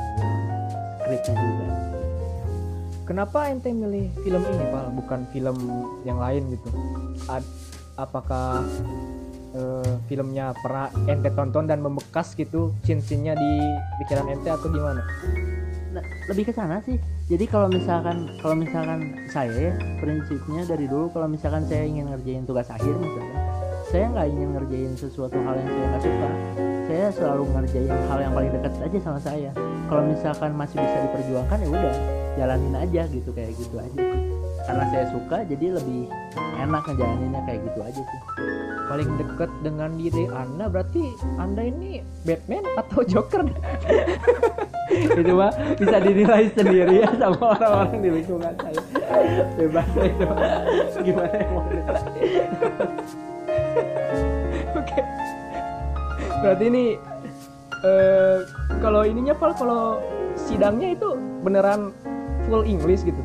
skripnya 0.99 1.33
juga. 1.39 1.65
Kenapa 3.05 3.39
ente 3.53 3.69
milih 3.69 4.09
film 4.25 4.41
ini, 4.41 4.65
Val? 4.73 4.89
Bukan 4.97 5.19
film 5.29 5.57
yang 6.03 6.17
lain 6.17 6.43
gitu? 6.57 6.69
Ad- 7.29 7.53
apakah 7.95 8.65
eh, 9.55 9.91
filmnya 10.09 10.51
pernah 10.59 10.89
ente 11.07 11.29
tonton 11.31 11.69
dan 11.69 11.79
membekas 11.85 12.33
gitu 12.35 12.73
scene-scene-nya 12.83 13.37
di 13.37 13.51
pikiran 14.03 14.27
ente 14.27 14.49
atau 14.51 14.67
gimana? 14.67 15.05
Nah, 15.93 16.03
lebih 16.27 16.49
ke 16.49 16.53
sana 16.57 16.81
sih. 16.83 16.97
Jadi 17.25 17.49
kalau 17.49 17.73
misalkan 17.73 18.29
kalau 18.37 18.53
misalkan 18.53 19.17
saya 19.33 19.49
ya 19.49 19.73
prinsipnya 19.97 20.61
dari 20.69 20.85
dulu 20.85 21.09
kalau 21.09 21.25
misalkan 21.25 21.65
saya 21.65 21.89
ingin 21.89 22.05
ngerjain 22.13 22.45
tugas 22.45 22.69
akhir 22.69 22.93
misalkan, 23.01 23.41
saya 23.89 24.05
nggak 24.13 24.27
ingin 24.29 24.49
ngerjain 24.53 24.93
sesuatu 24.93 25.33
hal 25.41 25.57
yang 25.57 25.65
saya 25.65 25.85
nggak 25.89 26.03
suka. 26.05 26.29
Saya 26.85 27.05
selalu 27.17 27.43
ngerjain 27.49 27.97
hal 28.13 28.19
yang 28.21 28.33
paling 28.37 28.51
dekat 28.53 28.73
aja 28.77 28.97
sama 29.01 29.17
saya. 29.17 29.49
Kalau 29.89 30.03
misalkan 30.05 30.51
masih 30.53 30.77
bisa 30.77 30.97
diperjuangkan 31.01 31.57
ya 31.65 31.69
udah 31.73 31.95
jalanin 32.37 32.75
aja 32.77 33.01
gitu 33.09 33.29
kayak 33.33 33.57
gitu 33.57 33.75
aja. 33.81 34.01
Karena 34.65 34.85
saya 34.89 35.05
suka 35.13 35.37
jadi 35.45 35.77
lebih 35.77 36.09
enak 36.57 36.83
ngejalaninnya 36.89 37.41
kayak 37.45 37.59
gitu 37.69 37.79
aja 37.85 38.01
sih. 38.01 38.21
Paling 38.85 39.09
dekat 39.17 39.51
dengan 39.65 39.97
diri 39.97 40.25
anda 40.29 40.65
berarti 40.69 41.05
anda 41.37 41.61
ini 41.65 42.01
Batman 42.25 42.65
atau 42.77 43.01
Joker? 43.05 43.45
itu 44.95 45.33
mah 45.33 45.51
bisa 45.81 45.97
dinilai 45.97 46.45
sendiri 46.53 47.01
ya 47.01 47.09
sama 47.17 47.57
orang-orang 47.57 48.05
di 48.05 48.09
lingkungan 48.21 48.53
saya 48.61 48.81
bebas 49.57 49.87
itu 49.97 50.29
gimana 51.01 51.33
yang 51.35 51.51
mau 51.51 51.65
Oke. 54.75 55.01
Berarti 56.43 56.63
ini 56.69 56.85
eh 57.85 58.37
kalau 58.83 59.01
ininya 59.01 59.33
Val 59.33 59.57
kalau 59.57 59.97
sidangnya 60.37 60.93
itu 60.93 61.17
beneran 61.41 61.89
full 62.45 62.61
English 62.61 63.01
gitu. 63.01 63.21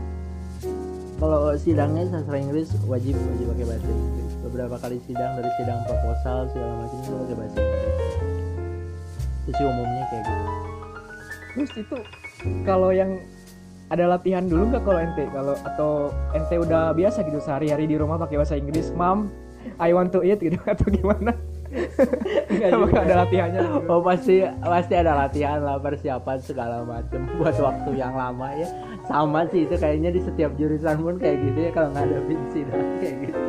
Kalau 1.21 1.53
sidangnya 1.53 2.09
sastra 2.09 2.41
Inggris 2.41 2.73
wajib 2.89 3.13
wajib 3.13 3.47
pakai 3.53 3.65
bahasa 3.69 3.89
Inggris. 3.93 4.33
Beberapa 4.41 4.77
kali 4.81 4.97
sidang 5.05 5.37
dari 5.37 5.51
sidang 5.61 5.81
proposal 5.85 6.49
segala 6.49 6.73
macam 6.81 6.97
itu 6.97 7.13
pakai 7.13 7.37
bahasa 7.37 7.59
Inggris. 7.61 8.15
Itu 9.45 9.51
sih 9.53 9.65
umumnya 9.69 10.05
kayak 10.09 10.23
gitu. 10.25 10.45
Terus 11.53 11.73
itu 11.77 11.97
kalau 12.65 12.91
yang 12.91 13.21
ada 13.93 14.17
latihan 14.17 14.49
dulu 14.49 14.73
nggak 14.73 14.83
kalau 14.87 15.01
ente 15.03 15.25
kalau 15.29 15.55
atau 15.61 15.91
ente 16.33 16.57
udah 16.57 16.97
biasa 16.97 17.27
gitu 17.27 17.39
sehari-hari 17.43 17.85
di 17.85 18.01
rumah 18.01 18.17
pakai 18.17 18.41
bahasa 18.41 18.57
Inggris, 18.57 18.89
"Mom, 18.97 19.29
I 19.77 19.93
want 19.93 20.17
to 20.17 20.25
eat" 20.25 20.41
gitu 20.41 20.57
atau 20.73 20.89
gimana? 20.89 21.37
Apakah 22.51 23.03
ada 23.07 23.15
latihannya? 23.23 23.61
Oh 23.87 24.03
pasti 24.03 24.43
pasti 24.59 24.95
ada 24.99 25.15
latihan 25.15 25.63
lah 25.63 25.79
persiapan 25.79 26.39
segala 26.43 26.83
macam 26.83 27.29
buat 27.39 27.55
waktu 27.55 27.91
yang 27.95 28.17
lama 28.17 28.49
ya 28.59 28.69
sama 29.11 29.43
sih 29.51 29.67
itu 29.67 29.75
kayaknya 29.75 30.15
di 30.15 30.23
setiap 30.23 30.55
jurusan 30.55 31.03
pun 31.03 31.19
kayak 31.19 31.43
gitu 31.43 31.59
ya 31.67 31.71
kalau 31.75 31.89
nggak 31.91 32.05
ada 32.07 32.19
insidan 32.31 32.85
kayak 33.03 33.17
gitu. 33.27 33.41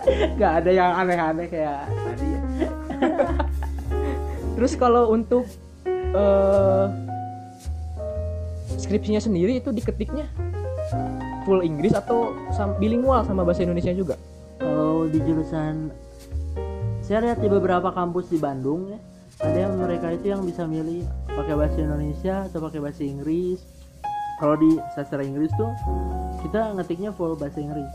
Nggak 0.40 0.52
ada 0.64 0.70
yang 0.72 0.90
aneh-aneh 0.96 1.46
kayak 1.48 1.84
tadi 1.88 2.26
ya. 2.32 2.40
Terus 4.56 4.72
kalau 4.76 5.12
untuk 5.12 5.44
eh 5.88 6.86
skripsinya 8.80 9.20
sendiri 9.20 9.60
itu 9.60 9.72
diketiknya 9.72 10.24
full 11.44 11.60
Inggris 11.60 11.92
atau 11.92 12.32
bilingual 12.80 13.24
sama 13.28 13.44
bahasa 13.44 13.64
Indonesia 13.64 13.92
juga? 13.92 14.16
kalau 14.60 15.08
di 15.08 15.18
jurusan 15.24 15.88
saya 17.00 17.24
lihat 17.24 17.40
di 17.40 17.48
beberapa 17.48 17.88
kampus 17.90 18.28
di 18.28 18.36
Bandung 18.36 18.92
ya 18.92 19.00
ada 19.40 19.58
yang 19.66 19.80
mereka 19.80 20.12
itu 20.12 20.28
yang 20.28 20.44
bisa 20.44 20.68
milih 20.68 21.08
pakai 21.32 21.56
bahasa 21.56 21.80
Indonesia 21.80 22.44
atau 22.44 22.60
pakai 22.60 22.80
bahasa 22.84 23.00
Inggris 23.00 23.64
kalau 24.40 24.56
di 24.56 24.74
sastra 24.90 25.20
Inggris 25.20 25.52
tuh 25.54 25.68
kita 26.40 26.72
ngetiknya 26.74 27.12
full 27.12 27.36
bahasa 27.36 27.60
Inggris 27.60 27.86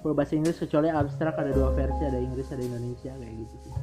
full 0.00 0.12
bahasa 0.12 0.32
Inggris 0.32 0.56
kecuali 0.56 0.88
abstrak 0.88 1.36
ada 1.36 1.52
dua 1.52 1.70
versi 1.70 2.02
ada 2.02 2.16
Inggris 2.16 2.48
ada 2.48 2.60
Indonesia 2.60 3.12
kayak 3.12 3.34
gitu 3.38 3.54
sih 3.60 3.74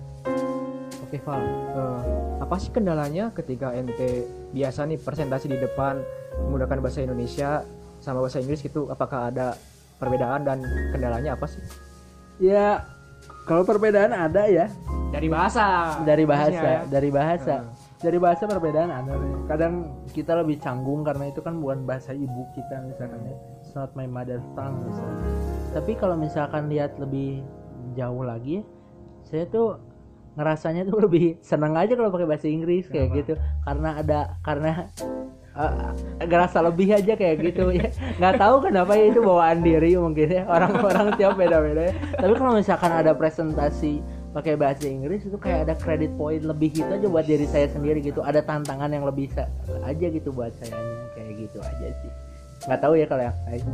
Oke 1.02 1.18
Val, 1.20 1.42
Eh, 1.42 2.02
apa 2.38 2.56
sih 2.56 2.70
kendalanya 2.70 3.32
ketika 3.32 3.72
ente 3.72 4.26
biasa 4.52 4.86
nih 4.86 4.98
presentasi 4.98 5.48
di 5.48 5.58
depan 5.58 5.98
menggunakan 6.40 6.78
bahasa 6.80 7.02
Indonesia 7.02 7.66
sama 7.98 8.22
bahasa 8.22 8.38
Inggris 8.38 8.62
gitu? 8.62 8.86
Apakah 8.88 9.28
ada 9.28 9.58
perbedaan 9.98 10.44
dan 10.44 10.62
kendalanya 10.92 11.34
apa 11.34 11.46
sih? 11.46 11.62
ya 12.38 12.86
kalau 13.44 13.66
perbedaan 13.66 14.14
ada 14.14 14.46
ya 14.46 14.70
Dari 15.10 15.26
bahasa. 15.26 15.98
dari 16.04 16.24
bahasa 16.24 16.62
ya. 16.62 16.80
dari 16.86 17.10
bahasa 17.10 17.56
Hmm. 17.60 17.74
Dari 18.00 18.16
bahasa 18.16 18.48
perbedaan 18.48 18.96
ada 18.96 19.12
kadang 19.52 19.92
kita 20.16 20.40
lebih 20.40 20.56
canggung 20.64 21.04
karena 21.04 21.28
itu 21.28 21.44
kan 21.44 21.60
bukan 21.60 21.84
bahasa 21.84 22.16
ibu 22.16 22.48
kita 22.56 22.80
misalkan 22.88 23.20
ya. 23.28 23.36
It's 23.60 23.76
not 23.76 23.92
my 23.92 24.08
mother 24.08 24.40
tongue 24.56 24.80
misalnya. 24.88 25.28
Tapi 25.76 25.92
kalau 26.00 26.16
misalkan 26.16 26.72
lihat 26.72 26.96
lebih 26.96 27.44
jauh 28.00 28.24
lagi 28.24 28.64
saya 29.28 29.44
tuh 29.52 29.84
ngerasanya 30.40 30.88
tuh 30.88 30.98
lebih 31.06 31.44
seneng 31.44 31.76
aja 31.76 31.92
kalau 32.00 32.08
pakai 32.08 32.28
bahasa 32.28 32.48
Inggris 32.48 32.88
kayak 32.88 33.12
Kenapa? 33.12 33.20
gitu. 33.20 33.34
Karena 33.68 33.90
ada 34.00 34.20
karena 34.48 34.72
uh, 35.60 35.92
ngerasa 36.24 36.58
lebih 36.72 36.96
aja 36.96 37.14
kayak 37.20 37.36
gitu 37.52 37.68
ya. 37.76 37.92
Nggak 38.16 38.36
tahu 38.40 38.56
kenapa 38.64 38.96
ya 38.96 39.12
itu 39.12 39.20
bawaan 39.20 39.60
diri 39.60 40.00
mungkin 40.00 40.28
ya. 40.40 40.48
Orang-orang 40.48 41.20
tiap 41.20 41.36
beda-beda 41.36 41.92
ya. 41.92 41.94
Tapi 42.16 42.34
kalau 42.40 42.56
misalkan 42.56 42.96
ada 42.96 43.12
presentasi 43.12 44.00
pakai 44.30 44.54
bahasa 44.54 44.86
Inggris 44.86 45.26
itu 45.26 45.38
kayak 45.42 45.66
ada 45.66 45.74
credit 45.74 46.14
point 46.14 46.46
lebih 46.46 46.70
gitu 46.70 46.90
aja 46.90 47.08
buat 47.10 47.26
diri 47.26 47.50
saya 47.50 47.66
sendiri 47.66 48.02
gitu 48.04 48.22
ada 48.22 48.46
tantangan 48.46 48.94
yang 48.94 49.06
lebih 49.06 49.34
aja 49.82 50.06
gitu 50.10 50.30
buat 50.30 50.54
saya 50.62 50.78
kayak 51.18 51.34
gitu 51.50 51.58
aja 51.62 51.88
sih 51.90 52.12
nggak 52.70 52.80
tahu 52.84 52.94
ya 52.94 53.10
kalau 53.10 53.24
yang 53.26 53.38
lain 53.50 53.66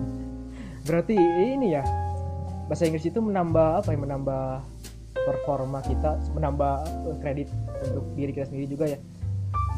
Berarti 0.86 1.18
ini 1.18 1.74
ya 1.74 1.82
bahasa 2.70 2.86
Inggris 2.86 3.10
itu 3.10 3.18
menambah 3.18 3.82
apa 3.82 3.90
ya? 3.90 3.98
Menambah 3.98 4.44
performa 5.26 5.82
kita, 5.82 6.22
menambah 6.38 6.74
eh, 7.10 7.18
kredit 7.26 7.50
untuk 7.90 8.06
diri 8.14 8.32
kita 8.32 8.46
sendiri 8.46 8.66
juga 8.70 8.86
ya. 8.94 9.00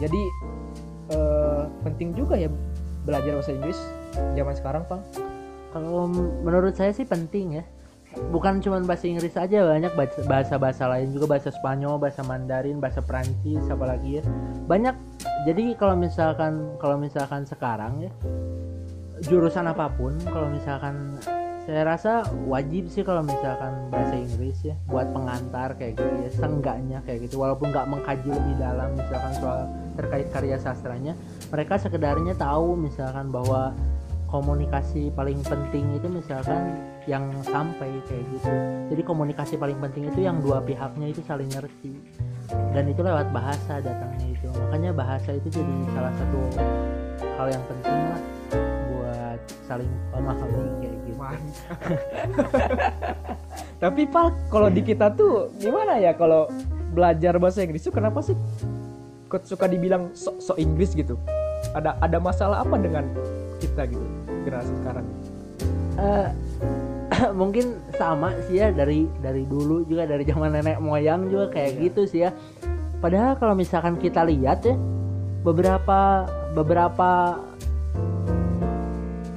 Jadi 0.04 0.22
eh, 1.16 1.64
penting 1.88 2.12
juga 2.12 2.36
ya 2.36 2.52
belajar 3.08 3.40
bahasa 3.40 3.56
Inggris 3.56 3.80
zaman 4.36 4.56
sekarang, 4.56 4.84
Pak. 4.86 5.02
kalau 5.68 6.10
menurut 6.42 6.74
saya 6.74 6.96
sih 6.96 7.06
penting 7.06 7.62
ya 7.62 7.64
bukan 8.32 8.64
cuma 8.64 8.80
bahasa 8.82 9.06
Inggris 9.06 9.36
aja 9.36 9.68
banyak 9.68 9.94
bahasa 10.26 10.56
bahasa 10.58 10.84
lain 10.90 11.14
juga 11.14 11.38
bahasa 11.38 11.54
Spanyol 11.54 12.00
bahasa 12.02 12.24
Mandarin 12.24 12.80
bahasa 12.80 13.04
Prancis 13.04 13.64
apalagi 13.68 14.20
ya. 14.20 14.24
Banyak 14.66 14.96
jadi 15.46 15.76
kalau 15.76 15.96
misalkan 16.00 16.76
kalau 16.82 16.98
misalkan 16.98 17.44
sekarang 17.44 18.10
ya 18.10 18.12
jurusan 19.26 19.66
apa 19.66 19.90
pun 19.98 20.14
kalau 20.30 20.50
misalkan 20.50 21.18
saya 21.68 21.84
rasa 21.84 22.24
wajib 22.48 22.88
sih 22.88 23.04
kalau 23.04 23.28
misalkan 23.28 23.92
bahasa 23.92 24.16
Inggris 24.16 24.56
ya 24.64 24.80
buat 24.88 25.12
pengantar 25.12 25.76
kayak 25.76 26.00
gitu 26.00 26.16
ya 26.24 26.32
seenggaknya 26.32 27.04
kayak 27.04 27.28
gitu. 27.28 27.44
Walaupun 27.44 27.76
nggak 27.76 27.88
mengkaji 27.92 28.30
lebih 28.32 28.56
dalam 28.56 28.96
misalkan 28.96 29.34
soal 29.36 29.68
terkait 30.00 30.32
karya 30.32 30.56
sastranya 30.56 31.12
mereka 31.52 31.76
sekedarnya 31.76 32.40
tahu 32.40 32.80
misalkan 32.80 33.34
bahwa 33.36 33.76
komunikasi 34.32 35.12
paling 35.12 35.44
penting 35.44 35.92
itu 36.00 36.08
misalkan 36.08 36.76
yang 37.08 37.32
sampai 37.40 37.88
kayak 38.06 38.24
gitu. 38.36 38.52
Jadi 38.92 39.02
komunikasi 39.02 39.56
paling 39.56 39.80
penting 39.80 40.12
itu 40.12 40.28
yang 40.28 40.44
dua 40.44 40.60
pihaknya 40.60 41.08
itu 41.08 41.24
saling 41.24 41.48
ngerti. 41.48 41.96
Dan 42.76 42.92
itu 42.92 43.00
lewat 43.00 43.32
bahasa 43.32 43.80
datangnya 43.80 44.28
itu. 44.28 44.52
Makanya 44.52 44.92
bahasa 44.92 45.32
itu 45.32 45.48
jadi 45.48 45.74
salah 45.96 46.12
satu 46.20 46.40
hal 47.40 47.48
yang 47.48 47.64
penting 47.72 47.98
lah 48.12 48.22
buat 48.92 49.40
saling 49.66 49.92
memahami 50.12 50.64
kayak 50.84 50.98
gitu. 51.08 51.18
Tapi 53.84 54.02
Pak, 54.10 54.52
kalau 54.52 54.68
di 54.68 54.82
kita 54.84 55.08
tuh 55.16 55.54
gimana 55.58 55.96
ya 56.02 56.12
kalau 56.12 56.52
belajar 56.92 57.40
bahasa 57.40 57.64
Inggris 57.64 57.88
tuh 57.88 57.94
kenapa 57.94 58.20
sih 58.26 58.36
kok 59.28 59.44
suka 59.48 59.68
dibilang 59.70 60.12
sok 60.12 60.44
sok 60.44 60.58
Inggris 60.60 60.92
gitu? 60.92 61.16
Ada 61.72 61.96
ada 62.04 62.18
masalah 62.20 62.68
apa 62.68 62.76
dengan 62.80 63.08
kita 63.64 63.88
gitu 63.88 64.04
generasi 64.44 64.74
sekarang? 64.82 65.06
Eh, 65.98 66.30
mungkin 67.40 67.78
sama 67.96 68.34
sih 68.48 68.62
ya 68.62 68.74
dari 68.74 69.08
dari 69.22 69.44
dulu 69.46 69.86
juga 69.86 70.06
dari 70.06 70.24
zaman 70.26 70.54
nenek 70.54 70.78
moyang 70.82 71.28
juga 71.30 71.54
kayak 71.54 71.72
Iya. 71.78 71.82
gitu 71.90 72.02
sih 72.08 72.22
ya 72.28 72.32
padahal 73.00 73.38
kalau 73.38 73.54
misalkan 73.54 73.96
kita 74.02 74.26
lihat 74.26 74.66
ya 74.66 74.76
beberapa 75.46 76.26
beberapa 76.58 77.38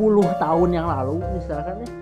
puluh 0.00 0.24
tahun 0.40 0.70
yang 0.72 0.86
lalu 0.88 1.20
misalkan 1.36 1.84
ya 1.84 1.99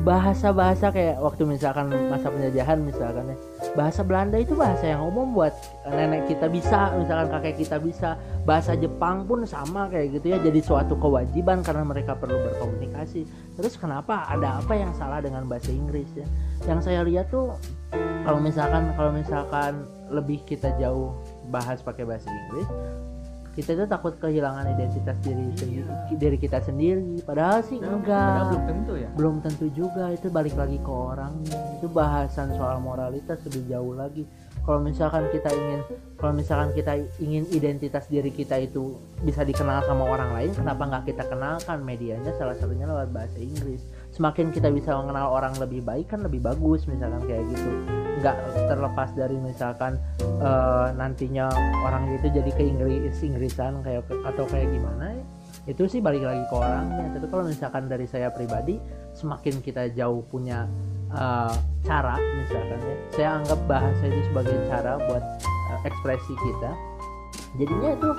bahasa-bahasa 0.00 0.88
kayak 0.88 1.20
waktu 1.20 1.44
misalkan 1.44 1.92
masa 2.08 2.32
penjajahan 2.32 2.80
misalkan 2.80 3.36
ya. 3.36 3.36
Bahasa 3.76 4.00
Belanda 4.00 4.40
itu 4.40 4.56
bahasa 4.56 4.88
yang 4.88 5.04
umum 5.04 5.36
buat 5.36 5.52
nenek 5.84 6.24
kita 6.32 6.48
bisa 6.48 6.96
misalkan 6.96 7.28
kakek 7.36 7.60
kita 7.60 7.76
bisa. 7.76 8.16
Bahasa 8.48 8.72
Jepang 8.80 9.28
pun 9.28 9.44
sama 9.44 9.92
kayak 9.92 10.20
gitu 10.20 10.32
ya 10.32 10.38
jadi 10.40 10.60
suatu 10.64 10.96
kewajiban 10.96 11.60
karena 11.60 11.84
mereka 11.84 12.16
perlu 12.16 12.40
berkomunikasi. 12.40 13.28
Terus 13.60 13.76
kenapa 13.76 14.24
ada 14.24 14.64
apa 14.64 14.72
yang 14.72 14.96
salah 14.96 15.20
dengan 15.20 15.44
bahasa 15.44 15.68
Inggris 15.68 16.08
ya? 16.16 16.24
Yang 16.64 16.80
saya 16.88 17.00
lihat 17.04 17.28
tuh 17.28 17.52
kalau 18.24 18.40
misalkan 18.40 18.96
kalau 18.96 19.12
misalkan 19.12 19.84
lebih 20.08 20.40
kita 20.48 20.72
jauh 20.80 21.12
bahas 21.52 21.84
pakai 21.84 22.08
bahasa 22.08 22.28
Inggris 22.32 22.68
kita 23.60 23.84
tuh 23.84 23.88
takut 23.92 24.16
kehilangan 24.16 24.64
identitas 24.72 25.16
diri 25.20 25.52
sendiri 25.52 25.92
diri 26.16 26.36
kita 26.40 26.58
sendiri. 26.64 27.20
Padahal 27.20 27.60
sih 27.60 27.76
enggak. 27.76 28.48
belum 28.48 28.64
tentu 28.64 28.92
ya. 28.96 29.08
belum 29.12 29.36
tentu 29.44 29.66
juga. 29.76 30.08
Itu 30.16 30.32
balik 30.32 30.56
lagi 30.56 30.80
ke 30.80 30.88
orangnya 30.88 31.60
itu 31.76 31.86
bahasan 31.92 32.56
soal 32.56 32.80
moralitas 32.80 33.36
lebih 33.44 33.68
jauh 33.68 33.92
lagi. 33.92 34.24
Kalau 34.60 34.80
misalkan 34.84 35.24
kita 35.32 35.48
ingin 35.52 35.80
kalau 36.20 36.32
misalkan 36.36 36.70
kita 36.76 37.00
ingin 37.20 37.44
identitas 37.52 38.04
diri 38.08 38.28
kita 38.28 38.60
itu 38.60 38.96
bisa 39.24 39.44
dikenal 39.44 39.84
sama 39.88 40.04
orang 40.04 40.36
lain 40.36 40.50
kenapa 40.52 40.82
nggak 40.88 41.04
kita 41.12 41.24
kenalkan 41.28 41.80
medianya? 41.84 42.32
Salah 42.36 42.56
satunya 42.56 42.88
lewat 42.88 43.12
bahasa 43.12 43.36
Inggris. 43.40 43.84
Semakin 44.12 44.52
kita 44.52 44.68
bisa 44.68 44.96
mengenal 44.96 45.32
orang 45.32 45.56
lebih 45.56 45.84
baik 45.84 46.12
kan 46.12 46.20
lebih 46.20 46.44
bagus 46.44 46.84
misalkan 46.88 47.24
kayak 47.24 47.44
gitu 47.52 47.99
nggak 48.20 48.36
terlepas 48.68 49.08
dari 49.16 49.36
misalkan 49.40 49.96
eh, 50.20 50.88
nantinya 50.94 51.48
orang 51.84 52.12
itu 52.14 52.28
jadi 52.28 52.50
ke 52.52 52.62
Inggris 52.62 53.16
Inggrisan 53.24 53.80
kayak 53.80 54.04
atau 54.28 54.44
kayak 54.44 54.68
gimana 54.68 55.16
itu 55.68 55.84
sih 55.84 56.00
balik 56.00 56.24
lagi 56.24 56.42
ke 56.48 56.54
orangnya. 56.56 57.06
Tapi 57.14 57.26
kalau 57.28 57.44
misalkan 57.44 57.84
dari 57.90 58.06
saya 58.08 58.32
pribadi 58.32 58.80
semakin 59.12 59.60
kita 59.60 59.92
jauh 59.92 60.24
punya 60.30 60.64
uh, 61.12 61.52
cara 61.84 62.16
misalkan 62.16 62.80
ya 62.80 62.96
saya 63.12 63.28
anggap 63.42 63.60
bahasa 63.68 64.02
itu 64.08 64.20
sebagai 64.30 64.56
cara 64.70 64.96
buat 65.04 65.24
uh, 65.44 65.80
ekspresi 65.84 66.32
kita 66.32 66.72
jadinya 67.58 67.98
itu 67.98 68.10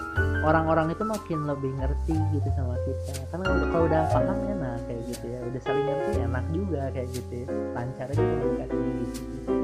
orang-orang 0.43 0.91
itu 0.91 1.03
makin 1.07 1.39
lebih 1.47 1.71
ngerti 1.79 2.15
gitu 2.35 2.49
sama 2.51 2.75
kita. 2.83 3.15
Karena 3.31 3.43
kalau, 3.47 3.65
kalau 3.71 3.85
udah 3.87 4.01
paham 4.11 4.37
nah 4.59 4.75
kayak 4.85 5.01
gitu 5.07 5.25
ya. 5.31 5.39
Udah 5.47 5.61
saling 5.63 5.85
ngerti 5.87 6.11
enak 6.19 6.45
juga 6.51 6.81
kayak 6.91 7.09
gitu 7.15 7.33
ya. 7.43 7.47
Lancar 7.71 8.07
aja 8.11 8.19
komunikasinya 8.21 8.91
gitu 9.07 9.61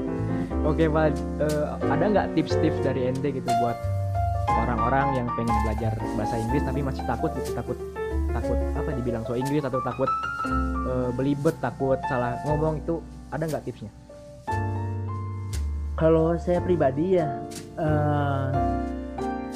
Oke 0.68 0.92
Pak, 0.92 1.16
Eh, 1.40 1.66
ada 1.88 2.06
nggak 2.12 2.28
tips-tips 2.36 2.84
dari 2.84 3.08
ente 3.08 3.32
gitu 3.32 3.48
buat 3.64 3.78
orang-orang 4.52 5.24
yang 5.24 5.28
pengen 5.38 5.56
belajar 5.64 5.94
bahasa 6.18 6.36
Inggris 6.42 6.64
tapi 6.66 6.80
masih 6.84 7.04
takut 7.08 7.32
gitu 7.40 7.54
takut 7.56 7.78
takut 8.34 8.58
apa 8.76 8.90
dibilang 9.00 9.24
so 9.24 9.38
Inggris 9.38 9.64
atau 9.64 9.80
takut 9.86 10.10
eh, 10.90 11.10
belibet 11.14 11.56
takut 11.62 11.96
salah 12.10 12.36
ngomong 12.50 12.82
itu 12.82 13.00
ada 13.30 13.44
nggak 13.48 13.64
tipsnya? 13.64 13.92
kalau 15.98 16.38
saya 16.38 16.62
pribadi 16.62 17.18
ya 17.22 17.30
eh 17.78 18.48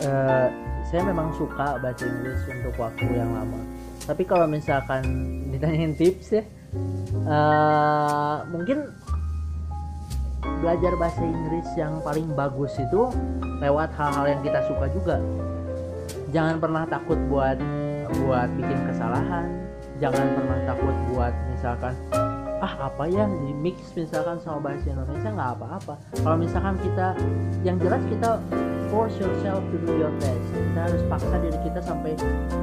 eh, 0.06 0.48
saya 0.90 1.02
memang 1.06 1.34
suka 1.38 1.78
baca 1.82 2.04
Inggris 2.04 2.42
untuk 2.50 2.74
waktu 2.78 3.06
yang 3.14 3.30
lama 3.36 3.62
tapi 4.06 4.26
kalau 4.26 4.46
misalkan 4.50 5.04
ditanyain 5.50 5.94
tips 5.98 6.40
ya 6.40 6.44
eh 7.26 8.38
mungkin 8.50 8.90
belajar 10.42 10.94
bahasa 10.98 11.22
Inggris 11.22 11.68
yang 11.78 12.02
paling 12.02 12.28
bagus 12.34 12.74
itu 12.78 13.10
lewat 13.62 13.94
hal-hal 13.98 14.26
yang 14.38 14.42
kita 14.42 14.60
suka 14.66 14.86
juga. 14.90 15.18
Jangan 16.32 16.58
pernah 16.58 16.84
takut 16.88 17.20
buat 17.28 17.58
buat 18.24 18.50
bikin 18.58 18.80
kesalahan. 18.90 19.48
Jangan 20.02 20.28
pernah 20.34 20.60
takut 20.66 20.96
buat 21.14 21.34
misalkan 21.54 21.94
ah 22.62 22.94
apa 22.94 23.10
ya 23.10 23.26
di 23.26 23.58
mix 23.58 23.82
misalkan 23.98 24.38
sama 24.38 24.70
bahasa 24.70 24.86
Indonesia 24.86 25.30
nggak 25.34 25.52
apa-apa. 25.58 25.94
Kalau 26.22 26.38
misalkan 26.38 26.78
kita 26.82 27.18
yang 27.66 27.78
jelas 27.82 28.02
kita 28.06 28.38
force 28.94 29.16
yourself 29.18 29.64
to 29.72 29.78
do 29.82 29.98
your 29.98 30.14
best. 30.20 30.46
Kita 30.52 30.80
harus 30.84 31.02
paksa 31.08 31.36
diri 31.40 31.60
kita 31.64 31.80
sampai 31.82 32.14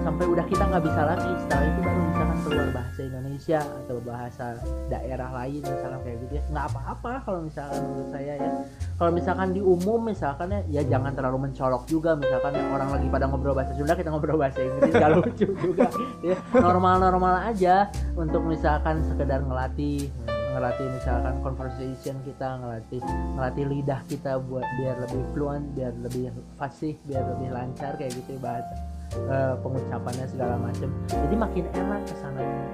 sampai 0.05 0.25
udah 0.29 0.45
kita 0.47 0.63
nggak 0.69 0.85
bisa 0.85 1.01
lagi. 1.03 1.31
Setelah 1.47 1.67
itu 1.67 1.81
baru 1.83 2.01
misalkan 2.05 2.28
keluar 2.45 2.69
bahasa 2.71 3.01
Indonesia 3.05 3.61
atau 3.63 3.97
bahasa 4.03 4.47
daerah 4.89 5.31
lain 5.33 5.61
misalkan 5.63 6.01
kayak 6.05 6.19
gitu 6.27 6.33
ya. 6.39 6.43
Nggak 6.51 6.67
apa-apa 6.75 7.13
kalau 7.27 7.41
misalkan 7.47 7.81
menurut 7.85 8.09
saya 8.15 8.35
ya. 8.39 8.51
Kalau 8.99 9.11
misalkan 9.15 9.49
di 9.55 9.61
umum 9.63 10.01
misalkan 10.03 10.49
ya, 10.51 10.61
ya 10.71 10.83
jangan 10.87 11.13
terlalu 11.15 11.39
mencolok 11.51 11.83
juga. 11.87 12.11
Misalkan 12.15 12.53
ya 12.55 12.65
orang 12.71 12.89
lagi 12.95 13.07
pada 13.11 13.25
ngobrol 13.27 13.55
bahasa 13.55 13.73
Sunda 13.75 13.95
kita 13.95 14.09
ngobrol 14.11 14.39
bahasa 14.39 14.59
Inggris. 14.63 14.93
Gak 14.93 15.11
lucu 15.17 15.47
juga. 15.59 15.87
Ya 16.23 16.37
normal-normal 16.55 17.35
aja 17.55 17.89
untuk 18.15 18.43
misalkan 18.45 19.03
sekedar 19.07 19.43
ngelatih 19.45 20.11
ngelatih 20.59 20.89
misalkan 20.91 21.35
conversation 21.45 22.17
kita 22.27 22.59
ngelatih 22.59 23.01
ngelatih 23.39 23.65
lidah 23.69 24.01
kita 24.11 24.43
buat 24.43 24.67
biar 24.81 24.97
lebih 25.07 25.23
fluent 25.31 25.65
biar 25.77 25.93
lebih 26.03 26.35
fasih 26.59 26.99
biar 27.07 27.23
lebih 27.37 27.55
lancar 27.55 27.95
kayak 27.95 28.17
gitu 28.17 28.35
ya, 28.35 28.41
bahasa 28.43 28.75
eh, 29.15 29.55
pengucapannya 29.59 30.27
segala 30.27 30.55
macam 30.57 30.89
jadi 31.09 31.35
makin 31.35 31.65
enak 31.73 32.01
ke 32.05 32.15
sana 32.17 32.41
gitu 32.41 32.67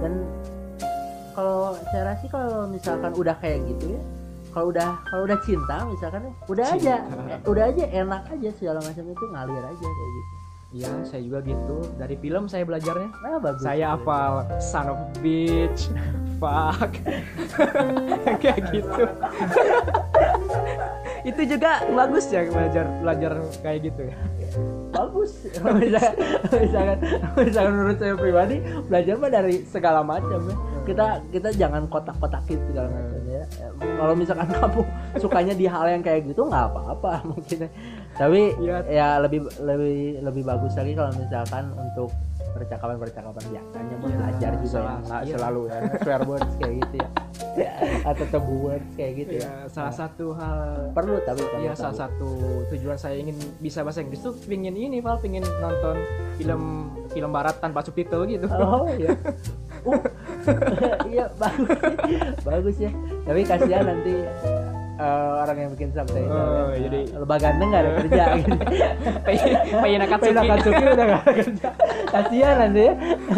dan 0.00 0.12
kalau 1.34 1.74
saya 1.90 2.02
rasa 2.08 2.24
kalau 2.28 2.66
misalkan 2.66 3.12
udah 3.12 3.36
kayak 3.38 3.60
gitu 3.66 3.94
ya 3.94 4.02
kalau 4.50 4.70
udah 4.70 4.90
kalau 5.04 5.22
udah 5.26 5.38
cinta 5.42 5.76
misalkan 5.84 6.20
ya 6.22 6.32
udah 6.46 6.66
aja 6.70 6.94
Cinta. 7.02 7.26
eh, 7.28 7.38
udah 7.44 7.64
aja 7.66 7.84
enak 7.90 8.22
aja 8.30 8.50
segala 8.54 8.78
macam 8.80 9.04
itu 9.04 9.24
ngalir 9.28 9.64
aja 9.64 9.86
kayak 9.86 10.12
gitu 10.12 10.34
Iya, 10.74 10.90
saya 11.06 11.22
juga 11.22 11.38
gitu. 11.46 11.86
Dari 11.94 12.18
film 12.18 12.50
saya 12.50 12.66
belajarnya. 12.66 13.06
nah 13.22 13.38
bagus 13.38 13.62
Saya 13.62 13.94
hafal 13.94 14.42
son 14.58 14.90
of 14.90 14.98
bitch, 15.22 15.86
fuck, 16.42 16.90
kayak 18.42 18.74
gitu. 18.74 19.06
itu 21.30 21.42
juga 21.46 21.78
bagus 21.86 22.26
ya 22.26 22.42
belajar 22.50 22.90
belajar 22.98 23.32
kayak 23.62 23.78
gitu 23.86 24.02
ya. 24.02 24.16
bagus 24.90 25.13
misalkan, 25.82 26.14
misalkan 26.52 26.98
misalkan 27.36 27.72
menurut 27.72 27.98
saya 27.98 28.14
pribadi 28.14 28.56
belajar 28.86 29.14
mah 29.18 29.30
dari 29.32 29.54
segala 29.66 30.00
macam 30.04 30.40
ya. 30.44 30.56
Kita 30.84 31.06
kita 31.32 31.48
jangan 31.56 31.88
kotak-kotakin 31.88 32.58
segala 32.68 32.88
macam 32.92 33.20
ya. 33.24 33.42
Ya, 33.60 33.68
kalau 34.00 34.14
misalkan 34.16 34.48
kamu 34.56 34.80
sukanya 35.20 35.54
di 35.56 35.66
hal 35.68 35.84
yang 35.88 36.02
kayak 36.04 36.24
gitu 36.28 36.48
nggak 36.48 36.64
apa-apa 36.72 37.20
mungkin 37.30 37.68
tapi 38.14 38.54
Iya. 38.62 38.76
ya 38.86 39.08
lebih 39.18 39.42
lebih 39.58 40.22
lebih 40.22 40.42
bagus 40.46 40.72
lagi 40.78 40.94
kalau 40.94 41.10
misalkan 41.18 41.64
untuk 41.74 42.08
percakapan-percakapan 42.54 43.42
biasanya 43.44 43.94
mah 43.94 44.06
Iya, 44.06 44.16
belajar 44.16 44.52
juga 44.56 44.70
salah. 44.70 44.86
ya 44.94 45.04
nggak 45.04 45.20
Iya. 45.20 45.34
selalu 45.34 45.62
ya 45.64 45.78
swear 45.98 46.22
words 46.24 46.52
kayak 46.56 46.74
gitu 46.80 46.94
ya 46.96 47.08
atau 48.10 48.24
tebu 48.26 48.54
words 48.60 48.88
kayak 48.94 49.12
gitu 49.16 49.32
ya, 49.34 49.42
Ya, 49.44 49.52
salah 49.68 49.90
satu 49.92 50.26
hal 50.32 50.58
perlu 50.90 51.14
tapi 51.20 51.42
ya 51.60 51.72
salah 51.72 51.90
tahu. 51.90 52.00
satu 52.00 52.30
tujuan 52.70 52.94
saya 52.94 53.16
ingin 53.16 53.34
bisa 53.58 53.82
bahasa 53.82 54.00
Inggris 54.00 54.20
tuh 54.20 54.34
pingin 54.40 54.72
ini 54.72 54.98
Val 54.98 55.18
pingin 55.18 55.42
nonton 55.58 55.98
film 56.34 56.62
film 57.08 57.30
barat 57.30 57.58
tanpa 57.58 57.80
subtitle 57.80 58.22
gitu 58.24 58.46
Oh 58.48 58.86
iya. 58.94 59.10
Uh, 59.84 60.00
iya 61.12 61.28
bagus, 61.34 61.68
bagus 62.40 62.76
ya. 62.78 62.88
Tapi 63.22 63.40
kasihan 63.42 63.84
nanti 63.84 64.16
eh, 64.94 65.30
orang 65.38 65.56
yang 65.56 65.70
bikin 65.72 65.90
subtitle. 65.90 66.28
Oh, 66.28 66.70
ya. 66.70 66.78
jadi- 66.82 67.08
lebah 67.14 67.38
ganteng 67.38 67.68
gak 67.68 67.82
ada 67.82 67.90
kerja 67.98 68.24
gitu. 68.38 68.50
pengen. 69.20 69.50
Pengen 69.74 70.00
Akatsuki 70.00 70.30
udah 70.84 71.04
gak 71.04 71.20
ada 71.20 71.32
kerja. 71.32 71.68
Kasihan 72.06 72.54
nanti 72.60 72.82
ya. 72.82 72.92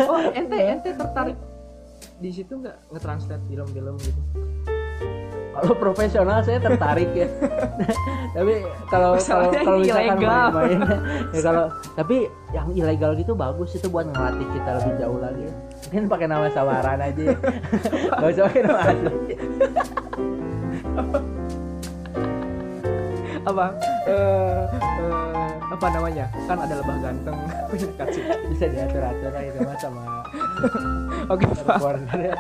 oh 0.05 0.21
ente 0.31 0.59
ente 0.59 0.91
tertarik 0.93 1.37
di 2.17 2.31
situ 2.31 2.57
nggak 2.57 2.77
nge-translate 2.91 3.45
film-film 3.45 3.93
gitu 3.99 4.21
Kalau 5.53 5.73
profesional 5.75 6.41
saya 6.41 6.57
tertarik 6.59 7.09
ya. 7.13 7.29
tapi 8.37 8.61
kalau 8.87 9.17
kalau 9.17 9.49
kalau 9.49 9.79
misalkan 9.81 10.17
ilegal. 10.17 10.49
main-main 10.51 10.81
ya 11.31 11.41
kalau 11.43 11.65
tapi 11.93 12.17
yang 12.53 12.69
ilegal 12.71 13.13
gitu 13.13 13.33
bagus 13.33 13.73
itu 13.73 13.85
buat 13.87 14.05
ngelatih 14.07 14.49
kita 14.51 14.71
lebih 14.75 14.93
jauh 14.99 15.17
lagi. 15.19 15.45
Mungkin 15.87 16.05
pakai 16.07 16.27
nama 16.27 16.47
samaran 16.51 17.01
aja. 17.01 17.25
Gak 18.21 18.29
usah 18.31 18.45
pakai 18.47 18.63
nama 18.63 18.81
asli. 18.83 19.13
Apa 23.47 23.67
eh 24.05 24.63
eh, 24.99 25.49
apa 25.69 25.87
namanya 25.89 26.27
kan 26.45 26.59
ada 26.59 26.75
lebah 26.75 26.97
ganteng 26.99 27.37
punya 27.71 27.89
Bisa 28.51 28.65
diatur-atur 28.67 29.31
lah 29.31 29.43
itu 29.43 29.59
mah 29.63 29.77
sama 29.79 30.03
oke 31.33 31.45
Pak. 31.63 31.79
reporter 31.79 32.19
ya. 32.25 32.37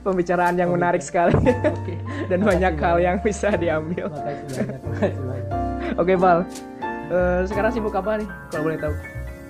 pembicaraan 0.00 0.54
yang 0.56 0.70
menarik 0.70 1.00
sekali 1.00 1.36
Oke. 1.62 1.94
dan 2.30 2.40
Makasih 2.40 2.48
banyak 2.60 2.74
hal 2.76 2.96
yang 2.98 3.16
bisa 3.20 3.48
diambil 3.54 4.08
Makasih 4.08 4.46
banyak, 4.48 4.80
makasih 4.82 5.22
banyak. 5.22 5.46
oke 5.96 6.14
Val 6.16 6.40
Eh, 7.10 7.42
sekarang 7.42 7.74
sibuk 7.74 7.90
apa 7.90 8.22
nih 8.22 8.28
kalau 8.48 8.62
boleh 8.64 8.78
tahu 8.78 8.94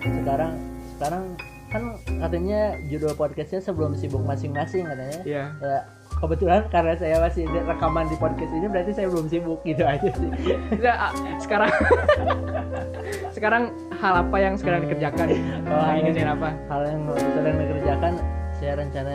Sekarang 0.00 0.52
sekarang 0.96 1.24
kan 1.68 1.82
katanya 2.18 2.60
judul 2.88 3.12
podcastnya 3.12 3.60
sebelum 3.60 3.92
sibuk 3.92 4.24
masing-masing 4.24 4.88
katanya. 4.88 5.20
Iya. 5.22 5.44
Ya 5.60 5.78
kebetulan 6.20 6.62
karena 6.68 6.92
saya 6.94 7.16
masih 7.18 7.48
rekaman 7.48 8.04
di 8.06 8.16
podcast 8.16 8.52
ini 8.52 8.68
berarti 8.68 8.92
saya 8.92 9.08
belum 9.08 9.26
sibuk 9.26 9.60
gitu 9.64 9.82
aja 9.82 10.08
sih. 10.12 10.28
Nggak, 10.76 10.96
ah, 10.96 11.12
sekarang 11.40 11.72
sekarang 13.36 13.62
hal 13.96 14.14
apa 14.20 14.36
yang 14.36 14.54
sekarang 14.54 14.84
dikerjakan? 14.84 15.26
Oh, 15.64 15.80
lagi 15.80 16.00
hal 16.00 16.04
ngerjain 16.04 16.28
yang- 16.28 16.36
apa? 16.36 16.48
Hal 16.68 16.80
yang 16.84 17.00
sedang 17.16 17.56
dikerjakan 17.56 18.12
saya 18.52 18.72
rencana 18.76 19.12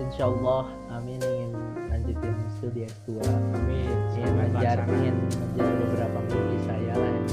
insya 0.00 0.24
Allah 0.26 0.64
amin 0.90 1.20
ingin 1.20 1.52
lanjutin 1.86 2.34
studi 2.56 2.88
S2 2.88 3.20
amin 3.28 3.94
ya 4.16 4.26
ngejar 4.26 4.78
ingin 4.88 5.14
ngejar 5.28 5.70
beberapa 5.78 6.18
mimpi 6.26 6.56
saya 6.64 6.92
lah 6.96 7.12
yang 7.12 7.26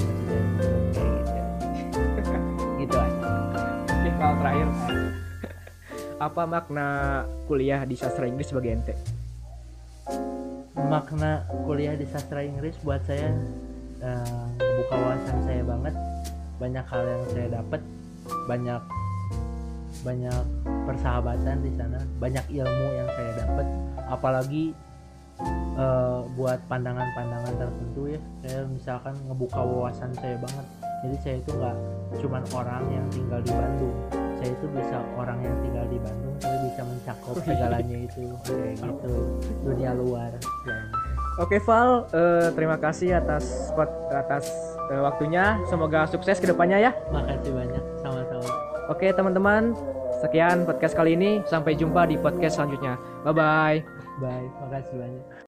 kayak 0.91 1.13
gitu 2.11 2.37
gitu 2.83 2.95
aja. 2.99 3.29
Oke, 3.87 4.09
Val 4.19 4.33
terakhir 4.37 4.67
apa 6.21 6.45
makna 6.45 6.87
kuliah 7.49 7.81
di 7.81 7.97
sastra 7.97 8.29
Inggris 8.29 8.53
sebagai 8.53 8.77
ente? 8.77 8.93
Makna 10.77 11.49
kuliah 11.65 11.97
di 11.97 12.05
sastra 12.05 12.45
Inggris 12.45 12.77
buat 12.85 13.01
saya 13.09 13.33
eh, 14.05 14.45
membuka 14.61 14.95
wawasan 15.01 15.39
saya 15.49 15.61
banget. 15.65 15.95
Banyak 16.61 16.85
hal 16.85 17.01
yang 17.09 17.23
saya 17.33 17.47
dapat 17.57 17.81
banyak 18.45 18.81
banyak 20.01 20.43
persahabatan 20.85 21.57
di 21.65 21.71
sana 21.73 21.99
banyak 22.21 22.45
ilmu 22.53 22.87
yang 22.93 23.09
saya 23.17 23.31
dapat. 23.41 23.65
Apalagi 24.05 24.77
eh, 25.73 26.19
buat 26.37 26.61
pandangan-pandangan 26.69 27.53
tertentu 27.57 28.13
ya 28.13 28.21
saya 28.45 28.69
misalkan 28.69 29.17
ngebuka 29.25 29.57
wawasan 29.57 30.13
saya 30.21 30.37
banget. 30.37 30.67
Jadi 31.01 31.15
saya 31.25 31.35
itu 31.41 31.49
nggak 31.49 31.77
cuman 32.21 32.43
orang 32.53 32.83
yang 32.93 33.05
tinggal 33.09 33.41
di 33.41 33.49
Bandung 33.49 34.20
saya 34.41 34.57
itu 34.57 34.65
bisa 34.73 34.97
orang 35.13 35.37
yang 35.45 35.53
tinggal 35.61 35.85
di 35.85 35.97
Bandung 36.01 36.33
tapi 36.41 36.57
bisa 36.65 36.81
mencakup 36.81 37.35
segalanya 37.45 37.97
itu 38.01 38.23
kayak 38.49 38.73
gitu 38.81 39.13
dunia 39.61 39.91
luar 39.93 40.33
dan 40.65 40.83
Oke 41.39 41.63
Val, 41.63 42.11
eh, 42.11 42.51
terima 42.59 42.75
kasih 42.75 43.15
atas 43.17 43.71
pot- 43.71 44.11
atas 44.11 44.51
eh, 44.91 44.99
waktunya. 44.99 45.57
Semoga 45.71 46.03
sukses 46.03 46.37
ke 46.37 46.45
depannya 46.45 46.75
ya. 46.77 46.91
makasih 47.07 47.55
banyak 47.55 47.79
sama-sama 48.03 48.51
Oke 48.91 49.15
teman-teman, 49.15 49.71
sekian 50.19 50.67
podcast 50.67 50.91
kali 50.91 51.15
ini. 51.15 51.39
Sampai 51.47 51.79
jumpa 51.79 52.03
di 52.03 52.19
podcast 52.19 52.59
selanjutnya. 52.59 52.99
Bye 53.23 53.31
bye. 53.31 53.77
bye 54.19 54.45
makasih 54.59 54.99
banyak 54.99 55.23